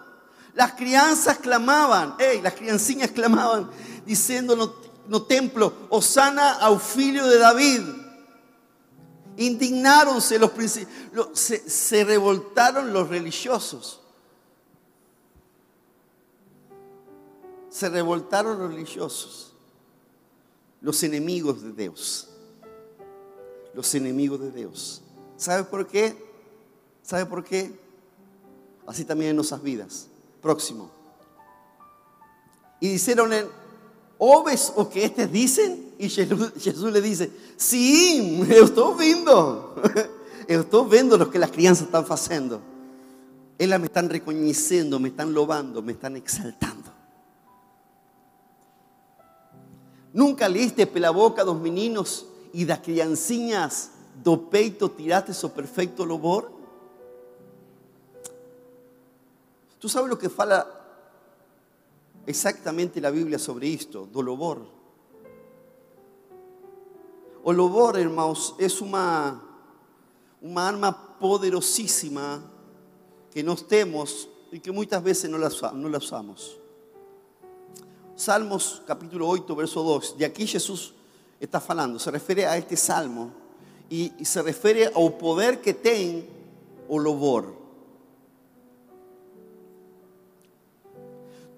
Las 0.54 0.74
crianzas 0.74 1.40
clamaban, 1.40 2.16
hey, 2.20 2.40
las 2.42 2.54
crianciñas 2.54 3.12
clamaban, 3.12 3.70
diciendo 4.06 4.56
no, 4.56 4.74
no 5.08 5.24
templo, 5.24 5.74
Osana 5.90 6.54
au 6.60 6.80
filho 6.80 7.28
de 7.28 7.38
David. 7.38 7.82
Indignáronse 9.38 10.38
los 10.38 10.52
principios, 10.52 11.30
se, 11.34 11.68
se 11.70 12.04
revoltaron 12.04 12.94
los 12.94 13.10
religiosos. 13.10 14.00
Se 17.70 17.90
revoltaron 17.90 18.60
los 18.60 18.72
religiosos, 18.72 19.54
los 20.82 21.02
enemigos 21.02 21.64
de 21.64 21.74
Dios. 21.74 22.30
Los 23.74 23.96
enemigos 23.96 24.40
de 24.40 24.52
Dios. 24.52 25.02
¿Sabe 25.38 25.64
por 25.64 25.88
qué? 25.88 26.16
¿Sabe 27.02 27.26
por 27.26 27.44
qué? 27.44 27.78
Así 28.86 29.04
también 29.04 29.32
en 29.32 29.36
nuestras 29.38 29.64
vidas. 29.64 30.08
Próximo. 30.42 30.92
Y 32.80 32.90
dijeron, 32.90 33.32
¿oves 34.18 34.74
o 34.76 34.90
que 34.90 35.06
estos 35.06 35.32
dicen? 35.32 35.94
Y 35.98 36.10
Jesús, 36.10 36.92
le 36.92 37.02
dice, 37.02 37.32
sí, 37.58 38.44
yo 38.50 38.66
estoy 38.66 38.94
viendo. 38.98 39.76
Yo 40.48 40.60
estoy 40.62 40.90
viendo 40.90 41.18
lo 41.18 41.30
que 41.30 41.40
las 41.40 41.52
crianzas 41.52 41.86
están 41.86 42.06
haciendo. 42.10 42.62
Ellas 43.58 43.80
me 43.80 43.86
están 43.86 44.10
reconociendo, 44.10 45.00
me 45.00 45.10
están 45.10 45.34
lobando, 45.34 45.82
me 45.82 45.94
están 45.94 46.16
exaltando. 46.18 46.92
Nunca 50.12 50.48
leíste 50.48 50.86
pela 50.86 51.10
boca 51.10 51.44
dos 51.44 51.60
meninos 51.60 52.26
y 52.54 52.66
das 52.66 52.80
criancinhas 52.80 53.90
do 54.22 54.50
peito 54.50 54.92
tiraste 54.92 55.34
su 55.34 55.52
perfecto 55.52 56.06
lobor? 56.06 56.52
¿Tú 59.80 59.90
sabes 59.90 60.10
lo 60.10 60.18
que 60.18 60.30
fala 60.30 60.83
exactamente 62.26 63.02
la 63.02 63.12
Biblia 63.12 63.38
sobre 63.38 63.74
esto, 63.74 64.08
do 64.12 64.22
lobor? 64.22 64.66
O 67.44 67.52
hermanos, 67.98 68.56
es 68.58 68.80
una, 68.80 69.42
arma 70.56 71.18
poderosísima 71.20 72.42
que 73.32 73.44
nos 73.44 73.68
temos 73.68 74.30
y 74.52 74.60
que 74.60 74.72
muchas 74.72 75.04
veces 75.04 75.30
no 75.30 75.38
la, 75.38 75.98
usamos. 75.98 76.58
Salmos 78.16 78.82
capítulo 78.88 79.28
8, 79.28 79.56
verso 79.56 79.84
2. 79.84 80.18
De 80.18 80.26
aquí 80.26 80.48
Jesús 80.48 80.94
está 81.40 81.60
falando, 81.60 82.00
se 82.00 82.12
refiere 82.12 82.46
a 82.46 82.56
este 82.56 82.78
salmo 82.78 83.32
y, 83.90 84.14
se 84.24 84.42
refiere 84.42 84.88
al 84.88 85.14
poder 85.18 85.60
que 85.62 85.74
tem 85.74 86.26
o 86.88 86.98
louvor. 86.98 87.63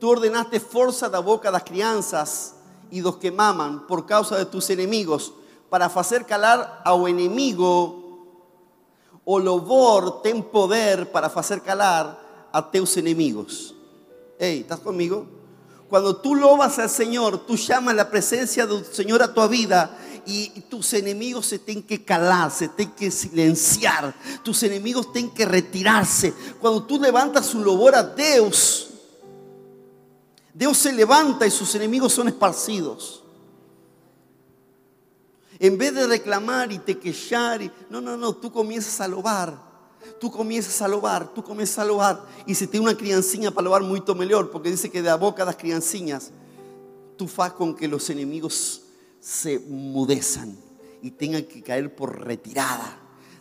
Ordenaste 0.06 0.60
fuerza 0.60 1.10
da 1.10 1.20
boca 1.20 1.52
das 1.52 1.64
crianças 1.64 2.56
y 2.92 3.02
dos 3.02 3.18
que 3.18 3.32
maman 3.32 3.88
por 3.88 4.06
causa 4.06 4.38
de 4.38 4.46
tus 4.46 4.70
enemigos, 4.70 5.34
para 5.70 5.86
hacer 5.86 6.26
calar 6.26 6.82
ao 6.86 7.08
enemigo. 7.08 8.04
O 9.26 9.40
louvor 9.40 10.22
tem 10.22 10.42
poder 10.42 11.12
para 11.12 11.28
hacer 11.28 11.62
calar 11.62 12.50
a 12.54 12.62
teus 12.62 12.96
enemigos. 12.96 13.74
Hey, 14.38 14.60
¿estás 14.62 14.80
conmigo? 14.80 15.26
Cuando 15.90 16.16
tú 16.16 16.36
lobas 16.36 16.78
al 16.80 16.90
Señor, 16.90 17.46
tú 17.46 17.56
llamas 17.56 17.96
la 17.96 18.10
presencia 18.10 18.66
del 18.66 18.86
Señor 18.86 19.22
a 19.22 19.34
tu 19.34 19.48
vida 19.48 19.98
y 20.26 20.50
tus 20.62 20.94
enemigos 20.94 21.46
se 21.46 21.60
tienen 21.60 21.84
que 21.84 22.04
calar, 22.04 22.50
se 22.52 22.70
tienen 22.70 22.96
que 22.96 23.12
silenciar, 23.12 24.14
tus 24.44 24.64
enemigos 24.64 25.12
tienen 25.14 25.34
que 25.34 25.46
retirarse. 25.46 26.34
Cuando 26.60 26.84
tú 26.84 27.00
levantas 27.00 27.54
un 27.54 27.64
lobor 27.64 27.96
a 27.96 28.04
Dios, 28.04 28.95
Dios 30.56 30.78
se 30.78 30.92
levanta 30.92 31.46
y 31.46 31.52
sus 31.52 31.76
enemigos 31.76 32.14
son 32.14 32.30
esparcidos. 32.30 33.24
En 35.60 35.78
vez 35.78 35.94
de 35.94 36.08
reclamar 36.08 36.72
y 36.72 36.80
te 36.80 36.98
quejar, 36.98 37.72
no, 37.90 38.02
no, 38.02 38.18
no, 38.18 38.34
tú 38.34 38.52
comienzas 38.52 39.00
a 39.02 39.08
lobar 39.08 39.76
tú 40.20 40.32
comienzas 40.32 40.82
a 40.82 40.88
lobar, 40.88 41.34
tú 41.34 41.44
comienzas 41.44 41.80
a 41.80 41.86
lobar. 41.86 42.26
Y 42.46 42.56
si 42.56 42.68
tiene 42.68 42.86
una 42.86 42.98
criancinha 42.98 43.52
para 43.52 43.66
lobar, 43.66 43.82
mucho 43.84 44.16
mejor, 44.16 44.52
porque 44.52 44.72
dice 44.72 44.90
que 44.90 45.02
de 45.02 45.10
la 45.10 45.16
boca 45.16 45.46
las 45.46 45.56
criancinhas, 45.56 46.32
tú 47.18 47.28
faz 47.28 47.54
con 47.54 47.76
que 47.76 47.88
los 47.88 48.10
enemigos 48.10 48.82
se 49.20 49.60
mudezan 49.60 50.56
y 51.02 51.12
tengan 51.12 51.44
que 51.44 51.62
caer 51.62 51.96
por 51.96 52.26
retirada. 52.26 53.00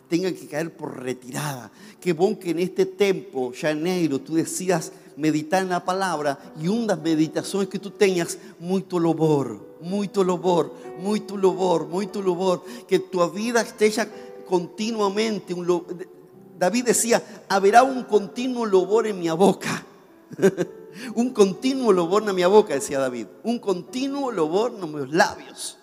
Tengan 0.09 0.33
que 0.33 0.47
caer 0.47 0.75
por 0.75 1.01
retirada. 1.01 1.71
Qué 1.99 2.13
bon 2.13 2.35
que 2.35 2.51
en 2.51 2.59
este 2.59 2.85
tiempo, 2.85 3.51
enero, 3.61 4.19
tú 4.19 4.35
decidas 4.35 4.91
meditar 5.17 5.63
en 5.63 5.69
la 5.69 5.83
palabra 5.83 6.37
y 6.61 6.67
unas 6.67 6.99
meditaciones 6.99 7.69
que 7.69 7.79
tú 7.79 7.91
tengas 7.91 8.37
mucho 8.59 8.99
lobor, 8.99 9.77
mucho 9.81 10.23
lobor, 10.23 10.73
mucho 10.99 11.37
lobor, 11.37 11.87
mucho 11.87 12.21
lobor, 12.21 12.63
que 12.87 12.99
tu 12.99 13.27
vida 13.31 13.61
esté 13.61 13.91
continuamente 14.45 15.53
un 15.53 15.65
David 16.57 16.85
decía, 16.85 17.21
habrá 17.49 17.83
un 17.83 18.03
continuo 18.03 18.65
lobor 18.65 19.07
en 19.07 19.19
mi 19.19 19.29
boca. 19.29 19.85
un 21.15 21.31
continuo 21.31 21.91
lobor 21.91 22.23
en 22.27 22.35
mi 22.35 22.45
boca, 22.45 22.73
decía 22.73 22.99
David. 22.99 23.27
Un 23.43 23.59
continuo 23.59 24.31
lobor 24.31 24.73
en 24.81 24.95
mis 24.95 25.13
labios. 25.13 25.77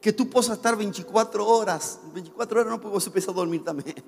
Que 0.00 0.12
tú 0.12 0.28
puedas 0.28 0.50
estar 0.50 0.76
24 0.76 1.46
horas. 1.46 2.00
24 2.14 2.60
horas 2.60 2.70
no 2.72 2.80
porque 2.80 2.94
você 2.94 3.10
precisa 3.10 3.32
dormir 3.32 3.64
también. 3.64 3.96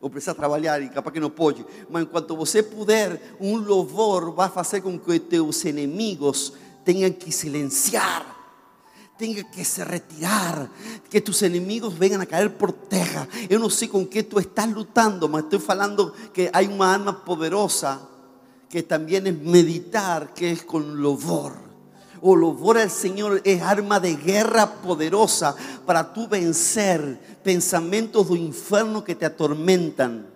O 0.00 0.10
precisa 0.10 0.34
trabajar 0.34 0.82
y 0.82 0.90
capaz 0.90 1.12
que 1.12 1.20
no 1.20 1.34
puede. 1.34 1.64
Mas 1.88 2.02
enquanto 2.02 2.36
você 2.36 2.62
puder, 2.62 3.36
un 3.38 3.64
louvor 3.64 4.38
va 4.38 4.52
a 4.54 4.60
hacer 4.60 4.82
con 4.82 4.98
que 4.98 5.18
tus 5.18 5.64
enemigos 5.64 6.52
tengan 6.84 7.14
que 7.14 7.32
silenciar 7.32 8.34
tenga 9.16 9.48
que 9.50 9.64
se 9.64 9.84
retirar, 9.84 10.68
que 11.08 11.20
tus 11.20 11.42
enemigos 11.42 11.98
vengan 11.98 12.20
a 12.20 12.26
caer 12.26 12.56
por 12.56 12.72
teja. 12.72 13.28
Yo 13.48 13.58
no 13.58 13.70
sé 13.70 13.88
con 13.88 14.06
qué 14.06 14.24
tú 14.24 14.38
estás 14.38 14.68
luchando, 14.68 15.28
me 15.28 15.40
estoy 15.40 15.62
hablando 15.68 16.12
que 16.32 16.50
hay 16.52 16.66
una 16.66 16.94
arma 16.94 17.24
poderosa 17.24 18.08
que 18.68 18.82
también 18.82 19.26
es 19.26 19.38
meditar, 19.40 20.34
que 20.34 20.50
es 20.50 20.64
con 20.64 21.00
lobor. 21.00 21.63
O 22.26 22.34
lobor 22.34 22.78
al 22.78 22.90
Señor 22.90 23.42
es 23.44 23.60
arma 23.60 24.00
de 24.00 24.16
guerra 24.16 24.76
poderosa 24.80 25.54
para 25.84 26.14
tú 26.14 26.26
vencer 26.26 27.20
pensamientos 27.44 28.30
del 28.30 28.38
infierno 28.38 29.04
que 29.04 29.14
te 29.14 29.26
atormentan 29.26 30.34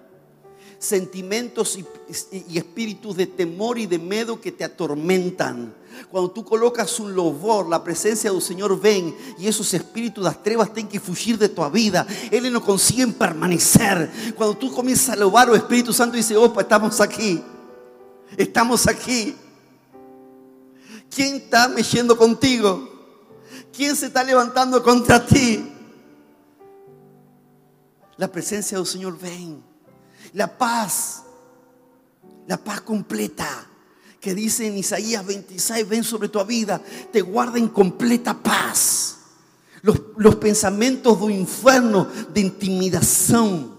sentimientos 0.79 1.77
y, 1.77 2.57
espíritus 2.57 3.17
de 3.17 3.27
temor 3.27 3.79
y 3.79 3.87
de 3.87 3.99
miedo 3.99 4.41
que 4.41 4.53
te 4.53 4.65
atormentan. 4.65 5.75
Cuando 6.11 6.31
tú 6.31 6.45
colocas 6.45 7.01
un 7.01 7.15
lobor, 7.15 7.69
la 7.69 7.83
presencia 7.83 8.31
del 8.31 8.41
Señor 8.41 8.81
ven 8.81 9.15
y 9.39 9.49
esos 9.49 9.75
espíritus, 9.75 10.23
las 10.23 10.43
trevas 10.43 10.73
tienen 10.73 10.91
que 10.91 11.01
fugir 11.01 11.37
de 11.37 11.49
tu 11.49 11.69
vida. 11.71 12.07
Él 12.31 12.53
no 12.53 12.63
consiguen 12.63 13.13
permanecer. 13.13 14.11
Cuando 14.37 14.57
tú 14.57 14.73
comienzas 14.73 15.11
a 15.11 15.17
lobar, 15.17 15.51
o 15.51 15.57
Espíritu 15.57 15.93
Santo 15.93 16.17
dice, 16.17 16.37
opa, 16.37 16.61
estamos 16.61 17.01
aquí. 17.01 17.43
Estamos 18.37 18.87
aquí. 18.87 19.35
¿Quién 21.11 21.37
está 21.37 21.69
meciendo 21.69 22.17
contigo? 22.17 22.89
¿Quién 23.73 23.97
se 23.97 24.07
está 24.07 24.23
levantando 24.25 24.83
contra 24.83 25.25
ti? 25.25 25.73
La 28.17 28.31
presencia 28.31 28.77
del 28.77 28.87
Señor 28.87 29.19
ven. 29.19 29.63
La 30.33 30.59
paz, 30.59 31.23
la 32.47 32.57
paz 32.57 32.81
completa 32.83 33.67
que 34.21 34.35
dice 34.35 34.67
en 34.67 34.77
Isaías 34.77 35.25
26, 35.25 35.89
ven 35.89 36.03
sobre 36.03 36.29
tu 36.29 36.45
vida, 36.45 36.83
te 37.13 37.21
guarda 37.21 37.59
en 37.59 37.69
completa 37.69 38.35
paz. 38.35 39.17
Los, 39.83 40.35
pensamientos 40.37 41.21
del 41.21 41.31
infierno, 41.31 42.09
de 42.35 42.41
intimidación, 42.41 43.79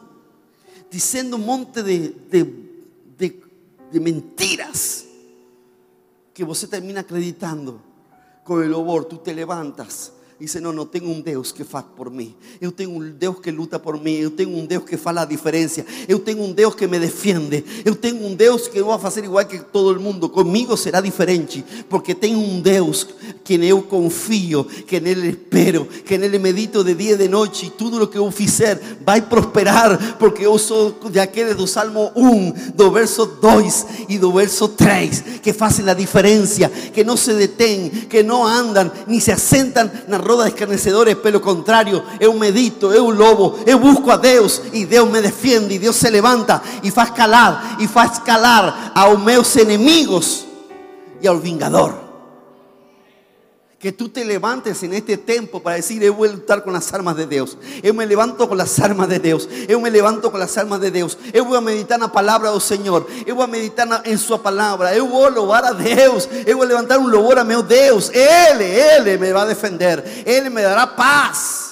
diciendo 0.90 1.36
un 1.36 1.46
monte 1.46 1.84
de, 1.84 2.16
de, 2.30 3.44
de 3.92 4.00
mentiras 4.00 5.09
que 6.46 6.52
usted 6.52 6.70
termina 6.70 7.02
acreditando. 7.02 7.82
Con 8.44 8.64
el 8.64 8.74
obor, 8.74 9.06
tú 9.06 9.18
te 9.18 9.34
levantas 9.34 10.14
Dice, 10.40 10.62
no, 10.62 10.72
no, 10.72 10.88
tengo 10.88 11.12
un 11.12 11.22
Dios 11.22 11.52
que 11.52 11.66
faz 11.66 11.84
por 11.84 12.10
mí. 12.10 12.34
Yo 12.62 12.74
tengo 12.74 12.96
un 12.96 13.20
Dios 13.20 13.42
que 13.42 13.52
luta 13.52 13.82
por 13.82 14.00
mí. 14.00 14.20
Yo 14.20 14.32
tengo 14.32 14.58
un 14.58 14.70
Dios 14.70 14.84
que 14.84 14.98
fala 14.98 15.22
la 15.22 15.28
diferencia. 15.28 15.86
Yo 16.08 16.22
tengo 16.22 16.46
un 16.46 16.56
Dios 16.56 16.78
que 16.78 16.88
me 16.88 16.98
defiende. 16.98 17.66
Yo 17.84 17.98
tengo 17.98 18.26
un 18.26 18.38
Dios 18.38 18.70
que 18.70 18.80
no 18.80 18.88
va 18.88 18.96
a 18.96 19.08
hacer 19.08 19.26
igual 19.26 19.50
que 19.50 19.60
todo 19.60 19.92
el 19.92 20.00
mundo. 20.00 20.32
Conmigo 20.32 20.78
será 20.78 21.02
diferente. 21.02 21.62
Porque 21.90 22.16
tengo 22.16 22.40
un 22.40 22.64
Dios 22.64 23.10
quien 23.44 23.64
yo 23.64 23.90
confío, 23.90 24.66
que 24.88 24.98
Él 24.98 25.26
espero, 25.26 25.86
que 26.06 26.16
en 26.16 26.24
Él 26.24 26.40
medito 26.40 26.86
de 26.86 26.96
día 26.96 27.12
y 27.12 27.18
de 27.18 27.28
noche. 27.28 27.66
Y 27.66 27.72
todo 27.72 28.00
lo 28.00 28.10
que 28.10 28.18
yo 28.18 28.32
fizer 28.32 28.82
va 29.08 29.16
a 29.16 29.30
prosperar. 29.30 30.18
Porque 30.18 30.44
yo 30.44 30.58
soy 30.58 30.94
de 31.12 31.20
aquel 31.20 31.58
do 31.58 31.68
Salmo 31.68 32.14
1, 32.16 32.54
do 32.76 32.92
verso 32.92 33.26
2 33.26 33.86
y 34.08 34.18
do 34.18 34.32
verso 34.32 34.70
3. 34.70 35.42
Que 35.42 35.54
hacen 35.60 35.86
la 35.86 35.96
diferencia. 35.96 36.72
Que 36.94 37.04
no 37.04 37.18
se 37.18 37.34
deten, 37.34 38.08
que 38.08 38.24
no 38.24 38.48
andan, 38.48 38.90
ni 39.06 39.20
se 39.20 39.34
asentan 39.34 39.92
en 40.08 40.29
roda 40.30 40.44
de 40.44 40.50
escarnecedores, 40.50 41.16
pelo 41.16 41.40
contrario, 41.40 42.04
eu 42.20 42.34
medito, 42.34 42.92
eu 42.92 43.10
lobo, 43.10 43.58
eu 43.66 43.80
busco 43.80 44.12
a 44.12 44.18
Deus 44.18 44.62
e 44.72 44.86
Deus 44.86 45.10
me 45.10 45.22
defende, 45.22 45.74
e 45.74 45.80
Deus 45.80 45.96
se 45.96 46.10
levanta 46.10 46.62
e 46.84 46.92
faz 46.92 47.10
calar, 47.10 47.78
e 47.80 47.88
faz 47.88 48.20
calar 48.20 48.92
aos 48.94 49.20
meus 49.20 49.56
inimigos 49.56 50.46
e 51.20 51.28
ao 51.28 51.38
vingador. 51.38 52.09
Que 53.80 53.94
tú 53.94 54.10
te 54.10 54.26
levantes 54.26 54.84
en 54.84 54.94
este 54.94 55.18
tiempo 55.18 55.64
para 55.64 55.78
decir, 55.78 56.02
yo 56.02 56.14
voy 56.14 56.28
a 56.28 56.34
luchar 56.34 56.64
con 56.64 56.74
las 56.74 56.92
armas 56.94 57.16
de 57.16 57.26
Dios. 57.26 57.58
Yo 57.82 57.94
me 57.94 58.06
levanto 58.06 58.50
con 58.50 58.58
las 58.58 58.78
armas 58.80 59.08
de 59.08 59.20
Dios. 59.20 59.48
Yo 59.70 59.80
me 59.80 59.90
levanto 59.90 60.30
con 60.30 60.40
las 60.40 60.58
armas 60.58 60.82
de 60.82 60.92
Dios. 60.92 61.18
Yo 61.34 61.46
voy 61.46 61.58
a 61.58 61.62
meditar 61.62 61.96
en 61.96 62.02
la 62.02 62.12
palabra 62.12 62.52
del 62.52 62.60
Señor. 62.60 63.08
Yo 63.26 63.36
voy 63.36 63.46
a 63.46 63.48
meditar 63.48 64.02
en 64.04 64.18
su 64.18 64.40
palabra. 64.42 64.94
Yo 64.96 65.06
voy 65.08 65.28
a 65.28 65.30
lobar 65.30 65.66
a 65.66 65.74
Dios. 65.74 66.28
Yo 66.46 66.58
voy 66.58 66.66
a 66.66 66.70
levantar 66.70 67.00
un 67.00 67.10
lobo 67.10 67.32
a 67.32 67.44
mi 67.46 67.56
Dios. 67.64 68.12
Él, 68.14 68.62
Él 68.62 69.18
me 69.18 69.32
va 69.32 69.44
a 69.44 69.46
defender. 69.46 70.24
Él 70.26 70.52
me 70.52 70.62
dará 70.62 70.94
paz. 70.96 71.70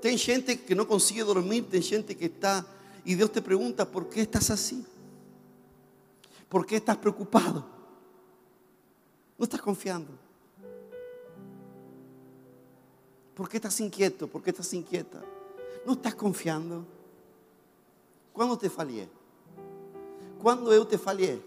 Tem 0.00 0.16
gente 0.16 0.60
que 0.60 0.74
no 0.74 0.86
consigue 0.86 1.24
dormir, 1.24 1.66
tem 1.68 1.82
gente 1.82 2.16
que 2.16 2.26
está 2.26 2.64
y 3.04 3.14
Dios 3.14 3.32
te 3.32 3.40
pregunta, 3.40 3.84
¿por 3.84 4.08
qué 4.08 4.20
estás 4.20 4.50
así? 4.50 4.84
¿Por 6.48 6.66
qué 6.66 6.76
estás 6.76 6.96
preocupado? 6.96 7.77
No 9.38 9.44
estás 9.44 9.62
confiando. 9.62 10.10
¿Por 13.34 13.48
qué 13.48 13.58
estás 13.58 13.78
inquieto? 13.80 14.26
¿Por 14.26 14.42
qué 14.42 14.50
estás 14.50 14.74
inquieta? 14.74 15.22
No 15.86 15.92
estás 15.92 16.16
confiando. 16.16 16.84
¿Cuándo 18.32 18.58
te 18.58 18.68
fallé? 18.68 19.08
¿Cuándo 20.42 20.74
yo 20.74 20.84
te 20.84 20.98
fallé? 20.98 21.40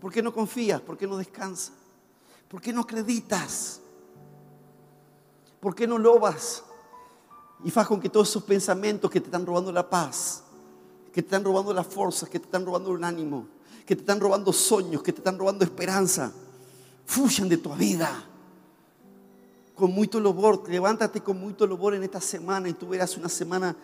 ¿Por 0.00 0.12
qué 0.12 0.20
no 0.20 0.34
confías? 0.34 0.80
¿Por 0.80 0.98
qué 0.98 1.06
no 1.06 1.16
descansas? 1.16 1.72
¿Por 2.48 2.60
qué 2.60 2.72
no 2.72 2.80
acreditas? 2.80 3.80
¿Por 5.60 5.74
qué 5.74 5.86
no 5.86 5.98
lobas? 5.98 6.64
Y 7.64 7.70
faz 7.70 7.86
con 7.86 8.00
que 8.00 8.08
todos 8.08 8.28
esos 8.28 8.42
pensamientos 8.42 9.10
que 9.10 9.20
te 9.20 9.26
están 9.26 9.46
robando 9.46 9.70
la 9.70 9.88
paz, 9.88 10.42
que 11.12 11.22
te 11.22 11.28
están 11.28 11.44
robando 11.44 11.72
las 11.72 11.86
fuerzas, 11.86 12.28
que 12.28 12.38
te 12.38 12.44
están 12.44 12.66
robando 12.66 12.94
el 12.94 13.02
ánimo, 13.04 13.46
que 13.86 13.94
te 13.94 14.02
están 14.02 14.20
robando 14.20 14.52
sueños, 14.52 15.02
que 15.02 15.12
te 15.12 15.20
están 15.20 15.38
robando 15.38 15.64
esperanza, 15.64 16.32
fuyan 17.06 17.48
de 17.48 17.56
tu 17.56 17.74
vida. 17.74 18.10
Con 19.74 19.92
mucho 19.92 20.20
louvor, 20.20 20.68
levántate 20.68 21.20
con 21.20 21.38
mucho 21.38 21.66
louvor 21.66 21.94
en 21.94 22.02
esta 22.02 22.20
semana 22.20 22.68
y 22.68 22.72
tú 22.72 22.88
verás 22.88 23.16
una 23.16 23.28
semana 23.28 23.76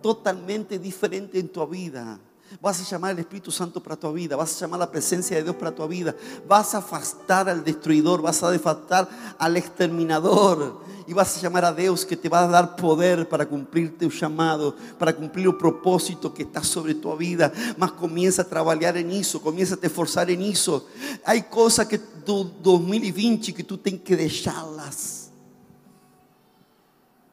totalmente 0.00 0.78
diferente 0.78 1.38
en 1.38 1.48
tu 1.48 1.66
vida. 1.66 2.18
Vas 2.60 2.80
a 2.80 2.84
llamar 2.84 3.12
al 3.12 3.18
Espíritu 3.20 3.52
Santo 3.52 3.80
para 3.80 3.96
tu 3.96 4.12
vida, 4.12 4.34
vas 4.34 4.56
a 4.56 4.60
llamar 4.60 4.80
la 4.80 4.90
presencia 4.90 5.36
de 5.36 5.44
Dios 5.44 5.54
para 5.54 5.72
tu 5.72 5.86
vida, 5.86 6.14
vas 6.48 6.74
a 6.74 6.82
fastar 6.82 7.48
al 7.48 7.62
destruidor, 7.62 8.20
vas 8.20 8.42
a 8.42 8.50
defastar 8.50 9.08
al 9.38 9.56
exterminador 9.56 10.80
y 11.06 11.12
vas 11.12 11.36
a 11.36 11.40
llamar 11.40 11.64
a 11.64 11.72
Dios 11.72 12.04
que 12.04 12.16
te 12.16 12.28
va 12.28 12.44
a 12.44 12.48
dar 12.48 12.74
poder 12.74 13.28
para 13.28 13.48
cumplir 13.48 13.96
tu 13.96 14.10
llamado, 14.10 14.74
para 14.98 15.14
cumplir 15.14 15.46
el 15.46 15.56
propósito 15.56 16.34
que 16.34 16.42
está 16.42 16.64
sobre 16.64 16.94
tu 16.94 17.16
vida. 17.16 17.52
Más 17.76 17.92
comienza 17.92 18.42
a 18.42 18.44
trabajar 18.44 18.96
en 18.96 19.10
eso, 19.12 19.40
comienza 19.40 19.74
a 19.74 19.76
te 19.76 19.86
esforzar 19.86 20.28
en 20.30 20.42
eso. 20.42 20.86
Hay 21.24 21.42
cosas 21.42 21.86
que 21.86 21.98
tu 21.98 22.44
2020 22.62 23.54
que 23.54 23.64
tú 23.64 23.78
tienes 23.78 24.02
que 24.02 24.16
dejarlas. 24.16 25.30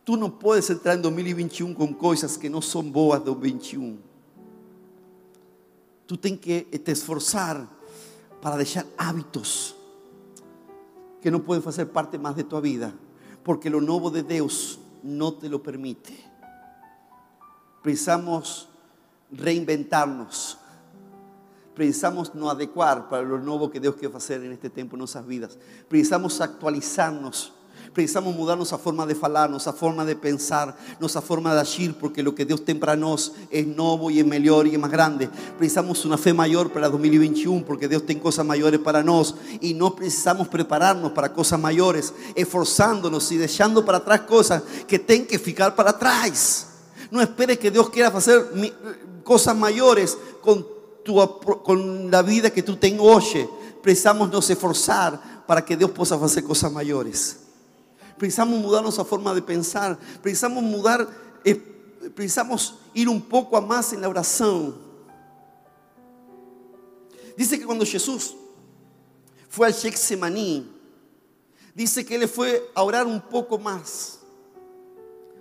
Tú 0.04 0.16
no 0.16 0.40
puedes 0.40 0.70
entrar 0.70 0.96
en 0.96 1.02
2021 1.02 1.76
con 1.76 1.94
cosas 1.94 2.38
que 2.38 2.50
no 2.50 2.62
son 2.62 2.92
boas 2.92 3.24
del 3.26 3.36
21. 3.36 4.07
Tú 6.08 6.18
tienes 6.18 6.40
que 6.40 6.62
te 6.64 6.92
esforzar 6.92 7.68
para 8.42 8.58
dejar 8.58 8.86
hábitos 8.98 9.76
que 11.22 11.30
no 11.30 11.44
pueden 11.44 11.68
hacer 11.68 11.92
parte 11.92 12.18
más 12.18 12.36
de 12.36 12.44
tu 12.44 12.60
vida, 12.62 12.94
porque 13.44 13.70
lo 13.70 13.82
nuevo 13.82 14.10
de 14.10 14.24
Dios 14.24 14.80
no 15.04 15.34
te 15.34 15.50
lo 15.50 15.62
permite. 15.62 16.18
Precisamos 17.84 18.70
reinventarnos. 19.32 20.58
Precisamos 21.76 22.34
no 22.34 22.50
adecuar 22.50 23.08
para 23.08 23.24
lo 23.24 23.38
nuevo 23.38 23.70
que 23.70 23.80
Dios 23.80 23.96
quiere 23.96 24.16
hacer 24.16 24.44
en 24.44 24.52
este 24.52 24.70
tiempo 24.70 24.96
en 24.96 25.00
nuestras 25.00 25.28
vidas. 25.28 25.60
Precisamos 25.88 26.42
actualizarnos 26.42 27.54
Precisamos 27.98 28.36
mudar 28.36 28.56
nuestra 28.56 28.78
forma 28.78 29.08
de 29.08 29.16
falar, 29.16 29.50
nuestra 29.50 29.74
forma 29.74 30.06
de 30.06 30.16
pensar, 30.16 30.78
nuestra 31.00 31.20
forma 31.20 31.56
de 31.56 31.62
agir, 31.62 31.96
porque 32.00 32.22
lo 32.22 32.36
que 32.36 32.46
Dios 32.46 32.64
tiene 32.64 32.80
para 32.80 32.96
nosotros 32.96 33.42
es 33.50 33.66
nuevo 33.66 34.12
y 34.12 34.20
es 34.20 34.26
mejor 34.28 34.68
y 34.68 34.76
es 34.76 34.80
más 34.80 34.92
grande. 34.92 35.28
Precisamos 35.58 36.06
una 36.06 36.16
fe 36.16 36.32
mayor 36.32 36.72
para 36.72 36.90
2021, 36.90 37.66
porque 37.66 37.88
Dios 37.88 38.06
tiene 38.06 38.22
cosas 38.22 38.46
mayores 38.46 38.80
para 38.82 39.02
nosotros 39.02 39.44
y 39.62 39.74
no 39.74 39.96
precisamos 39.96 40.48
prepararnos 40.48 41.12
para 41.14 41.34
cosas 41.34 41.60
mayores, 41.60 42.14
esforzándonos 42.36 43.32
y 43.32 43.38
dejando 43.38 43.84
para 43.84 43.98
atrás 43.98 44.22
cosas 44.22 44.62
que 44.88 45.00
tienen 45.00 45.26
que 45.26 45.40
ficar 45.40 45.76
para 45.76 45.90
atrás. 45.90 46.68
No 47.10 47.20
esperes 47.20 47.58
que 47.58 47.72
Dios 47.72 47.90
quiera 47.90 48.10
hacer 48.10 48.46
cosas 49.24 49.58
mayores 49.58 50.16
con, 50.44 50.68
tu, 51.04 51.16
con 51.64 52.12
la 52.12 52.22
vida 52.22 52.52
que 52.52 52.62
tú 52.62 52.76
tengas 52.76 53.02
hoy. 53.02 53.50
Precisamos 53.82 54.30
nos 54.30 54.48
esforzar 54.52 55.46
para 55.48 55.66
que 55.66 55.76
Dios 55.76 55.90
pueda 55.90 56.24
hacer 56.24 56.44
cosas 56.44 56.72
mayores. 56.72 57.47
Precisamos 58.18 58.60
mudar 58.60 58.84
nuestra 58.84 59.06
forma 59.06 59.34
de 59.34 59.42
pensar. 59.42 59.98
Precisamos 60.22 60.64
mudar, 60.64 61.08
eh, 61.44 61.56
precisamos 62.16 62.76
ir 62.94 63.08
un 63.08 63.22
poco 63.22 63.58
a 63.58 63.62
más 63.62 63.94
en 63.94 64.02
la 64.02 64.10
oración. 64.10 64.76
Dice 67.38 67.60
que 67.60 67.66
cuando 67.66 67.86
Jesús 67.86 68.36
fue 69.50 69.68
al 69.68 69.74
Getsemaní, 69.74 70.68
dice 71.76 72.04
que 72.04 72.16
él 72.16 72.28
fue 72.28 72.72
a 72.74 72.82
orar 72.82 73.06
un 73.06 73.22
poco 73.22 73.60
más. 73.60 74.20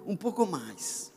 Un 0.04 0.18
poco 0.18 0.46
más. 0.46 1.10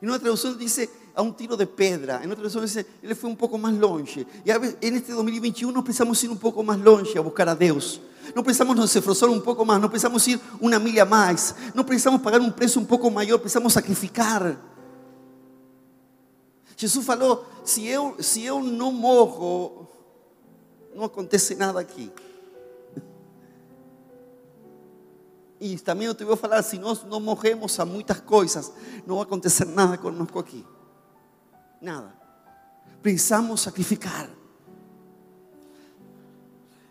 En 0.00 0.08
una 0.08 0.18
traducción 0.18 0.58
dice 0.58 0.90
a 1.16 1.22
un 1.22 1.34
tiro 1.34 1.56
de 1.56 1.66
pedra. 1.66 2.22
En 2.22 2.30
otra 2.30 2.42
traducción 2.42 2.64
dice, 2.64 2.86
él 3.02 3.16
fue 3.16 3.30
un 3.30 3.36
poco 3.36 3.56
más 3.56 3.72
longe. 3.72 4.26
Y 4.44 4.50
en 4.50 4.96
este 4.96 5.12
2021 5.12 5.82
precisamos 5.82 6.22
ir 6.22 6.30
un 6.30 6.36
poco 6.36 6.62
más 6.62 6.78
longe 6.78 7.18
a 7.18 7.22
buscar 7.22 7.48
a 7.48 7.56
Dios. 7.56 8.00
No 8.34 8.42
precisamos 8.42 8.76
nos 8.76 8.94
esforzar 8.94 9.30
un 9.30 9.40
poco 9.40 9.64
más, 9.64 9.80
no 9.80 9.88
precisamos 9.88 10.28
ir 10.28 10.38
una 10.60 10.78
milla 10.78 11.06
más, 11.06 11.56
no 11.74 11.86
precisamos 11.86 12.20
pagar 12.20 12.40
un 12.40 12.52
precio 12.52 12.80
un 12.80 12.86
poco 12.86 13.10
mayor, 13.10 13.40
precisamos 13.40 13.72
sacrificar. 13.72 14.60
Jesús 16.76 17.02
falou: 17.02 17.46
si 17.64 17.88
eu, 17.88 18.16
si 18.18 18.44
eu 18.44 18.60
não 18.60 18.92
morro, 18.92 19.88
não 20.94 21.04
acontece 21.04 21.54
nada 21.54 21.80
aqui. 21.80 22.12
E 25.58 25.78
também 25.78 26.06
eu 26.08 26.14
te 26.14 26.24
vou 26.24 26.36
falar: 26.36 26.62
se 26.62 26.78
nós 26.78 27.04
não 27.04 27.20
morremos 27.20 27.80
a 27.80 27.86
muitas 27.86 28.20
coisas, 28.20 28.70
não 29.06 29.14
vai 29.14 29.24
acontecer 29.24 29.64
nada 29.64 29.96
conosco 29.96 30.38
aqui. 30.38 30.62
Nada. 31.80 32.14
Precisamos 33.02 33.60
sacrificar. 33.60 34.30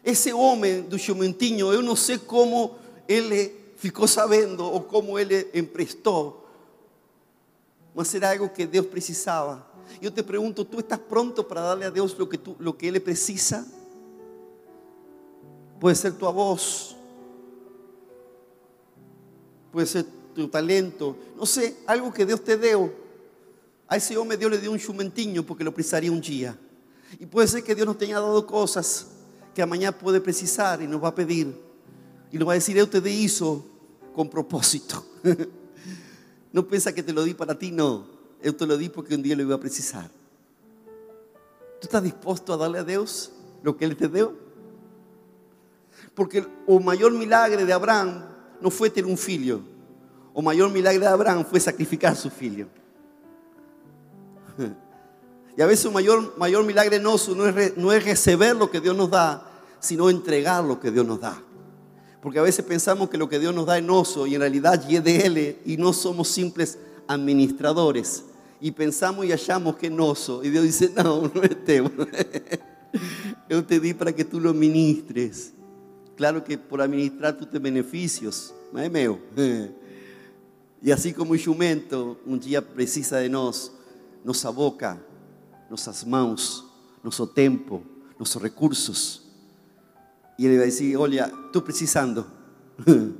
Esse 0.03 0.31
homem 0.31 0.83
do 0.83 0.97
jumentinho, 0.97 1.73
eu 1.73 1.81
não 1.81 1.95
sei 1.95 2.17
como 2.19 2.75
ele 3.07 3.51
ficou 3.75 4.07
sabendo 4.07 4.63
ou 4.63 4.81
como 4.81 5.17
ele 5.17 5.49
emprestou, 5.53 6.47
mas 7.93 8.13
era 8.13 8.31
algo 8.31 8.49
que 8.49 8.65
Deus 8.65 8.85
precisava. 8.85 9.65
Eu 10.01 10.11
te 10.11 10.23
pergunto, 10.23 10.65
¿tú 10.65 10.79
estás 10.79 10.99
pronto 10.99 11.43
para 11.43 11.61
darle 11.61 11.85
a 11.85 11.89
Deus 11.89 12.17
lo 12.17 12.27
que, 12.27 12.39
lo 12.59 12.77
que 12.77 12.87
Ele 12.87 12.99
precisa? 12.99 13.65
Pode 15.79 15.97
ser 15.97 16.13
tua 16.13 16.31
voz, 16.31 16.95
pode 19.71 19.87
ser 19.87 20.05
tu 20.33 20.47
talento, 20.47 21.15
não 21.35 21.45
sei, 21.45 21.77
algo 21.85 22.11
que 22.11 22.25
Deus 22.25 22.39
te 22.39 22.57
deu. 22.57 23.04
A 23.87 23.97
esse 23.97 24.17
homem 24.17 24.37
Deus 24.37 24.51
lhe 24.51 24.57
deu 24.57 24.71
um 24.71 24.77
jumentinho 24.77 25.43
porque 25.43 25.63
lo 25.63 25.71
precisaria 25.71 26.11
um 26.11 26.19
dia. 26.19 26.57
E 27.19 27.25
pode 27.25 27.49
ser 27.49 27.61
que 27.61 27.75
Deus 27.75 27.87
nos 27.87 27.97
tenha 27.97 28.19
dado 28.19 28.43
coisas 28.43 29.07
que 29.53 29.61
amanhã 29.61 29.91
puede 29.91 30.19
precisar 30.19 30.81
y 30.81 30.87
nos 30.87 31.01
va 31.01 31.09
a 31.09 31.15
pedir. 31.15 31.55
Y 32.31 32.37
nos 32.37 32.47
va 32.47 32.53
a 32.53 32.55
decir, 32.55 32.75
yo 32.75 32.89
te 32.89 32.99
di 32.99 33.25
eso 33.25 33.63
con 34.13 34.29
propósito. 34.29 35.05
no 36.51 36.67
piensa 36.67 36.93
que 36.93 37.03
te 37.03 37.13
lo 37.13 37.23
di 37.23 37.33
para 37.33 37.57
ti, 37.57 37.71
no. 37.71 38.07
Yo 38.43 38.55
te 38.55 38.65
lo 38.65 38.77
di 38.77 38.89
porque 38.89 39.15
un 39.15 39.21
día 39.21 39.35
lo 39.35 39.43
iba 39.43 39.55
a 39.55 39.59
precisar. 39.59 40.09
¿Tú 41.79 41.87
estás 41.87 42.03
dispuesto 42.03 42.53
a 42.53 42.57
darle 42.57 42.79
a 42.79 42.83
Dios 42.83 43.31
lo 43.61 43.77
que 43.77 43.85
Él 43.85 43.95
te 43.95 44.07
dio? 44.07 44.35
Porque 46.13 46.45
el 46.67 46.83
mayor 46.83 47.11
milagre 47.11 47.65
de 47.65 47.73
Abraham 47.73 48.25
no 48.59 48.71
fue 48.71 48.89
tener 48.89 49.09
un 49.09 49.17
filho. 49.17 49.61
O 50.33 50.41
mayor 50.41 50.71
milagre 50.71 50.99
de 50.99 51.07
Abraham 51.07 51.45
fue 51.45 51.59
sacrificar 51.59 52.15
su 52.15 52.29
filho. 52.29 52.67
Y 55.57 55.61
a 55.61 55.65
veces 55.65 55.85
un 55.85 55.93
mayor, 55.93 56.37
mayor 56.37 56.65
milagre 56.65 56.99
no, 56.99 57.15
no, 57.35 57.47
es, 57.47 57.77
no 57.77 57.91
es 57.93 58.03
recibir 58.03 58.55
lo 58.55 58.69
que 58.69 58.81
Dios 58.81 58.95
nos 58.95 59.09
da, 59.09 59.49
sino 59.79 60.09
entregar 60.09 60.63
lo 60.63 60.79
que 60.79 60.91
Dios 60.91 61.05
nos 61.05 61.21
da. 61.21 61.41
Porque 62.21 62.39
a 62.39 62.41
veces 62.41 62.65
pensamos 62.65 63.09
que 63.09 63.17
lo 63.17 63.29
que 63.29 63.39
Dios 63.39 63.53
nos 63.53 63.65
da 63.65 63.77
es 63.77 63.85
oso 63.87 64.27
y 64.27 64.35
en 64.35 64.41
realidad 64.41 64.83
es 64.89 65.03
de 65.03 65.17
Él 65.17 65.57
y 65.65 65.77
no 65.77 65.93
somos 65.93 66.27
simples 66.27 66.77
administradores. 67.07 68.23
Y 68.59 68.71
pensamos 68.71 69.25
y 69.25 69.31
hallamos 69.31 69.75
que 69.75 69.87
es 69.87 69.93
oso. 69.97 70.43
Y 70.43 70.49
Dios 70.49 70.63
dice, 70.63 70.91
no, 70.95 71.21
no 71.33 71.43
es 71.43 71.55
Yo 73.49 73.63
te 73.63 73.79
di 73.79 73.93
para 73.93 74.11
que 74.11 74.25
tú 74.25 74.39
lo 74.39 74.53
ministres. 74.53 75.53
Claro 76.17 76.43
que 76.43 76.57
por 76.57 76.81
administrar 76.81 77.37
tú 77.37 77.45
te 77.45 77.59
beneficios, 77.59 78.53
não 78.71 78.81
é 78.81 78.89
meu? 78.89 79.19
E 80.81 80.91
assim 80.91 81.11
como 81.13 81.33
o 81.33 81.37
jumento 81.37 82.17
um 82.27 82.37
dia 82.37 82.61
precisa 82.61 83.19
de 83.19 83.27
nós, 83.27 83.71
nossa 84.23 84.51
boca, 84.51 85.03
nossas 85.69 86.03
mãos, 86.03 86.65
nosso 87.03 87.25
tempo, 87.27 87.83
nossos 88.17 88.41
recursos. 88.41 89.21
E 90.37 90.45
ele 90.45 90.57
vai 90.57 90.67
dizer: 90.67 90.97
Olha, 90.97 91.31
estou 91.45 91.61
precisando. 91.61 92.25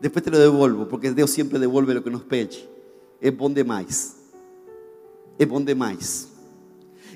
Depois 0.00 0.24
te 0.24 0.30
lo 0.30 0.38
devolvo, 0.38 0.86
porque 0.86 1.10
Deus 1.10 1.30
sempre 1.30 1.58
devolve 1.58 1.96
o 1.96 2.02
que 2.02 2.10
nos 2.10 2.22
pede. 2.22 2.66
É 3.20 3.30
bom 3.30 3.52
demais. 3.52 4.16
É 5.38 5.44
bom 5.44 5.62
demais. 5.62 6.28